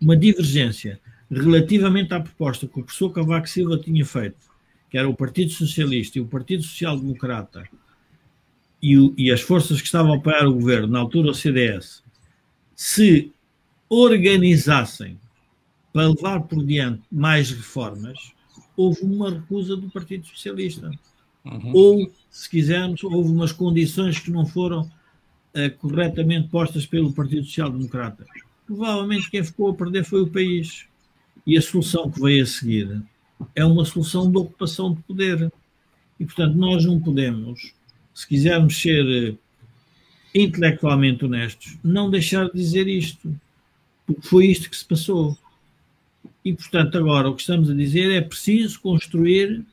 [0.00, 4.36] uma divergência relativamente à proposta que o professor Cavaco Silva tinha feito,
[4.90, 7.64] que era o Partido Socialista e o Partido Social Democrata,
[8.80, 12.02] e, o, e as forças que estavam a apoiar o governo, na altura o CDS,
[12.76, 13.32] se
[13.94, 15.18] organizassem
[15.92, 18.32] para levar por diante mais reformas,
[18.76, 20.90] houve uma recusa do Partido Socialista.
[21.44, 21.72] Uhum.
[21.72, 27.70] Ou, se quisermos, houve umas condições que não foram uh, corretamente postas pelo Partido Social
[27.70, 28.26] Democrata.
[28.66, 30.86] Provavelmente quem ficou a perder foi o país.
[31.46, 33.02] E a solução que veio a seguir
[33.54, 35.52] é uma solução de ocupação de poder.
[36.18, 37.74] E, portanto, nós não podemos,
[38.14, 39.34] se quisermos ser eh,
[40.34, 43.34] intelectualmente honestos, não deixar de dizer isto
[44.06, 45.36] porque foi isto que se passou.
[46.44, 49.64] E, portanto, agora o que estamos a dizer é preciso construir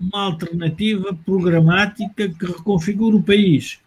[0.00, 3.78] uma alternativa programática que reconfigure o país.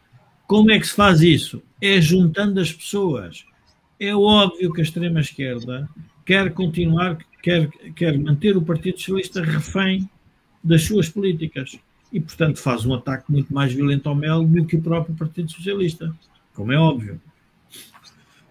[0.46, 1.62] Como é que se faz isso?
[1.82, 3.46] É juntando as pessoas.
[4.00, 5.90] É óbvio que a extrema-esquerda
[6.24, 10.08] quer continuar, quer, quer manter o Partido Socialista refém
[10.64, 11.80] das suas políticas.
[12.12, 15.52] E, portanto, faz um ataque muito mais violento ao Mel do que o próprio Partido
[15.52, 16.16] Socialista,
[16.54, 17.20] como é óbvio.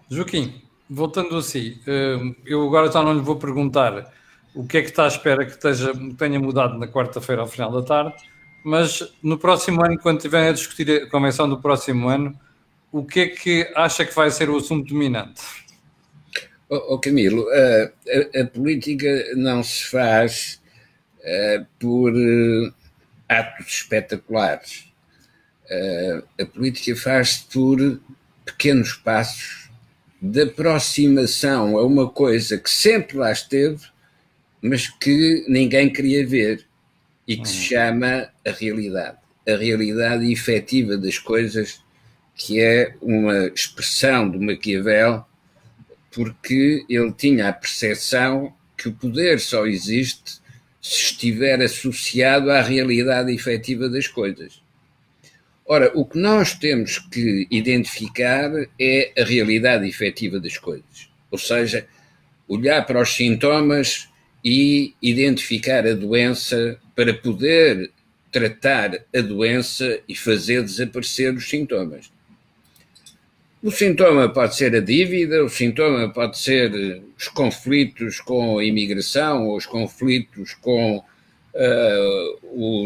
[0.09, 0.53] Joaquim,
[0.89, 1.79] voltando assim,
[2.45, 4.11] eu agora já não lhe vou perguntar
[4.53, 7.71] o que é que está à espera que esteja, tenha mudado na quarta-feira ao final
[7.71, 8.15] da tarde,
[8.63, 12.39] mas no próximo ano, quando estiverem a discutir a convenção do próximo ano,
[12.91, 15.41] o que é que acha que vai ser o assunto dominante?
[16.69, 20.61] Oh, oh Camilo, a, a, a, política não se faz
[21.19, 22.73] uh, por uh,
[23.27, 24.91] atos espetaculares.
[25.65, 27.99] Uh, a política faz-se por
[28.45, 29.62] pequenos passos
[30.23, 33.81] de aproximação a uma coisa que sempre lá esteve,
[34.61, 36.65] mas que ninguém queria ver
[37.27, 37.63] e que se uhum.
[37.63, 39.17] chama a realidade.
[39.45, 41.83] A realidade efetiva das coisas,
[42.35, 45.25] que é uma expressão do Maquiavel,
[46.09, 50.41] porque ele tinha a percepção que o poder só existe
[50.81, 54.62] se estiver associado à realidade efetiva das coisas.
[55.73, 61.09] Ora, o que nós temos que identificar é a realidade efetiva das coisas.
[61.31, 61.87] Ou seja,
[62.47, 64.07] olhar para os sintomas
[64.45, 67.89] e identificar a doença para poder
[68.31, 72.11] tratar a doença e fazer desaparecer os sintomas.
[73.59, 79.47] O sintoma pode ser a dívida, o sintoma pode ser os conflitos com a imigração,
[79.47, 81.03] ou os conflitos com uh,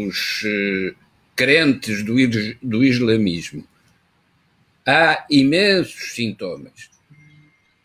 [0.08, 1.07] os uh,
[1.38, 2.16] crentes do,
[2.60, 3.64] do islamismo.
[4.84, 6.90] Há imensos sintomas.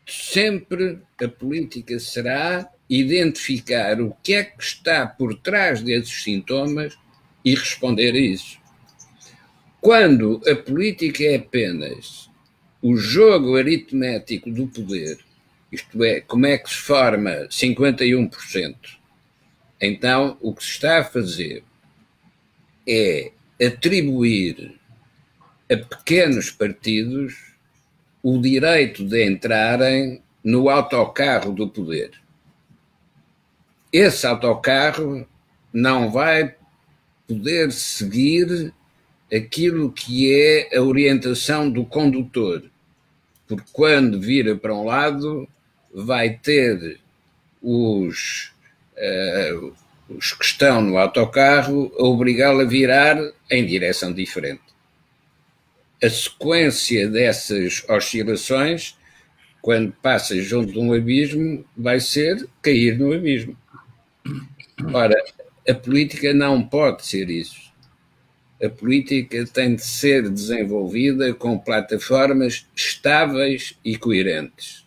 [0.08, 6.98] Sempre a política será identificar o que é que está por trás desses sintomas
[7.46, 8.58] e responder a isso.
[9.80, 12.32] Quando a política é apenas
[12.82, 15.20] o jogo aritmético do poder,
[15.72, 18.76] isto é, como é que se forma 51%,
[19.80, 21.64] então o que se está a fazer
[22.88, 23.32] é
[23.62, 24.80] atribuir
[25.72, 27.54] a pequenos partidos
[28.22, 32.12] o direito de entrarem no autocarro do poder.
[33.92, 35.28] Esse autocarro
[35.72, 36.56] não vai
[37.28, 38.74] poder seguir
[39.34, 42.64] aquilo que é a orientação do condutor,
[43.48, 45.48] porque quando vira para um lado,
[45.94, 47.00] vai ter
[47.62, 48.52] os,
[48.98, 49.74] uh,
[50.10, 53.18] os que estão no autocarro a obrigá-lo a virar
[53.50, 54.62] em direção diferente.
[56.02, 58.98] A sequência dessas oscilações,
[59.62, 63.58] quando passa junto de um abismo, vai ser cair no abismo.
[64.94, 65.16] Ora,
[65.68, 67.72] a política não pode ser isso.
[68.62, 74.86] A política tem de ser desenvolvida com plataformas estáveis e coerentes.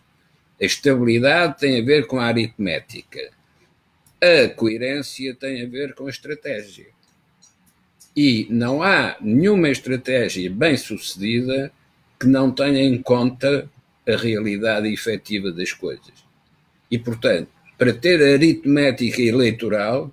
[0.61, 3.36] A estabilidade tem a ver com a aritmética.
[4.19, 6.87] A coerência tem a ver com a estratégia.
[8.15, 11.71] E não há nenhuma estratégia bem sucedida
[12.19, 13.69] que não tenha em conta
[14.07, 16.13] a realidade efetiva das coisas.
[16.89, 20.11] E, portanto, para ter aritmética eleitoral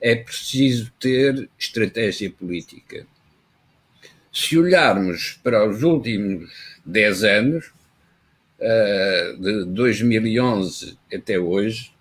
[0.00, 3.06] é preciso ter estratégia política.
[4.32, 6.50] Se olharmos para os últimos
[6.84, 7.72] 10 anos,
[8.58, 11.93] uh, de 2011 até hoje,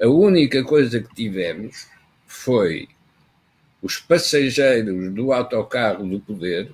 [0.00, 1.88] a única coisa que tivemos
[2.26, 2.88] foi
[3.82, 6.72] os passageiros do autocarro do poder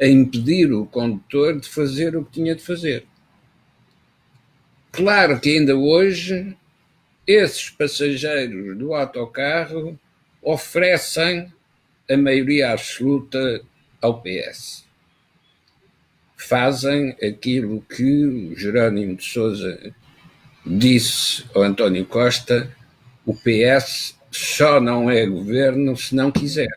[0.00, 3.06] a impedir o condutor de fazer o que tinha de fazer.
[4.92, 6.56] Claro que ainda hoje
[7.26, 9.98] esses passageiros do autocarro
[10.42, 11.52] oferecem
[12.10, 13.62] a maioria absoluta
[14.00, 14.84] ao PS.
[16.36, 19.94] Fazem aquilo que o Jerónimo de Souza
[20.64, 22.74] disse ao António Costa:
[23.24, 26.76] o PS só não é governo se não quiser.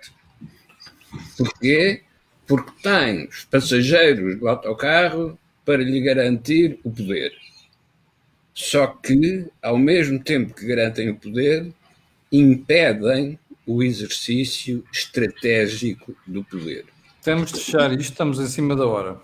[1.37, 2.01] Porquê?
[2.47, 7.31] Porque tem os passageiros do autocarro para lhe garantir o poder.
[8.53, 11.71] Só que, ao mesmo tempo que garantem o poder,
[12.31, 16.85] impedem o exercício estratégico do poder.
[17.23, 19.17] Temos de fechar isto, estamos em cima da hora.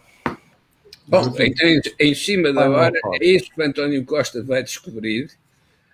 [1.09, 5.31] Bom, então, em cima da hora, é isso que António Costa vai descobrir,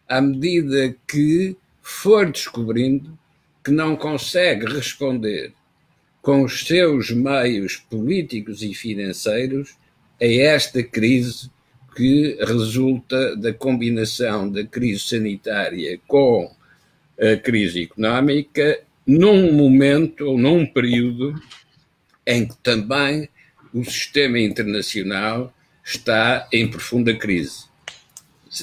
[0.09, 3.17] à medida que for descobrindo
[3.63, 5.53] que não consegue responder
[6.21, 9.77] com os seus meios políticos e financeiros
[10.21, 11.49] a esta crise
[11.95, 16.53] que resulta da combinação da crise sanitária com
[17.17, 21.41] a crise económica, num momento ou num período
[22.27, 23.29] em que também
[23.75, 25.53] o sistema internacional
[25.83, 27.65] está em profunda crise.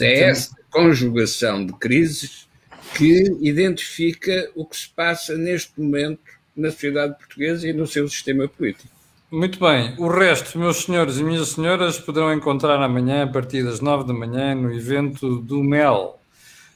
[0.00, 2.48] É essa conjugação de crises
[2.96, 6.20] que identifica o que se passa neste momento
[6.56, 8.88] na sociedade portuguesa e no seu sistema político.
[9.30, 9.94] Muito bem.
[9.98, 14.12] O resto, meus senhores e minhas senhoras, poderão encontrar amanhã, a partir das nove da
[14.12, 16.18] manhã, no evento do MEL.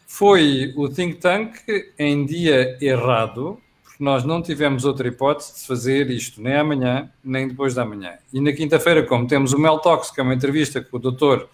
[0.07, 1.59] Foi o Think Tank
[1.99, 3.61] em dia errado,
[3.97, 8.13] porque nós não tivemos outra hipótese de fazer isto nem amanhã, nem depois da manhã.
[8.31, 11.49] E na quinta-feira, como temos o Mel Talks, que é uma entrevista com o doutor,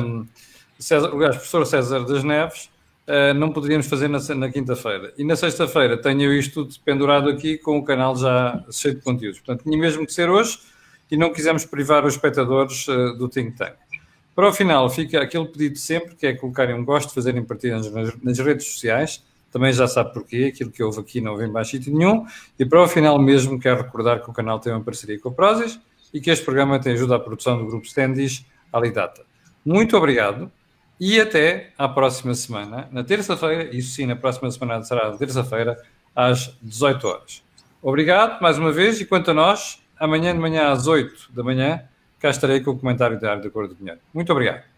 [0.00, 0.26] um,
[0.78, 2.70] César, professor César das Neves,
[3.06, 5.12] uh, não poderíamos fazer na, na quinta-feira.
[5.18, 9.40] E na sexta-feira tenho isto tudo pendurado aqui com o canal já cheio de conteúdos.
[9.40, 10.58] Portanto, tinha mesmo que ser hoje
[11.10, 13.74] e não quisemos privar os espectadores uh, do Think Tank.
[14.34, 18.16] Para o final, fica aquele pedido sempre, que é colocarem um gosto, fazerem partidas nas,
[18.22, 21.94] nas redes sociais, também já sabe porquê, aquilo que houve aqui não vem mais sítio
[21.94, 22.26] nenhum.
[22.58, 25.32] E para o final mesmo, quero recordar que o canal tem uma parceria com a
[25.32, 25.80] Prozis
[26.12, 29.22] e que este programa tem ajuda à produção do grupo Standis Alidata.
[29.64, 30.50] Muito obrigado
[31.00, 35.76] e até à próxima semana, na terça-feira, isso sim, na próxima semana será terça-feira,
[36.14, 37.42] às 18 horas.
[37.80, 41.84] Obrigado mais uma vez e quanto a nós, amanhã de manhã às 8 da manhã,
[42.18, 44.00] cá estarei com o comentário diário da Cor do Dinheiro.
[44.12, 44.77] Muito obrigado.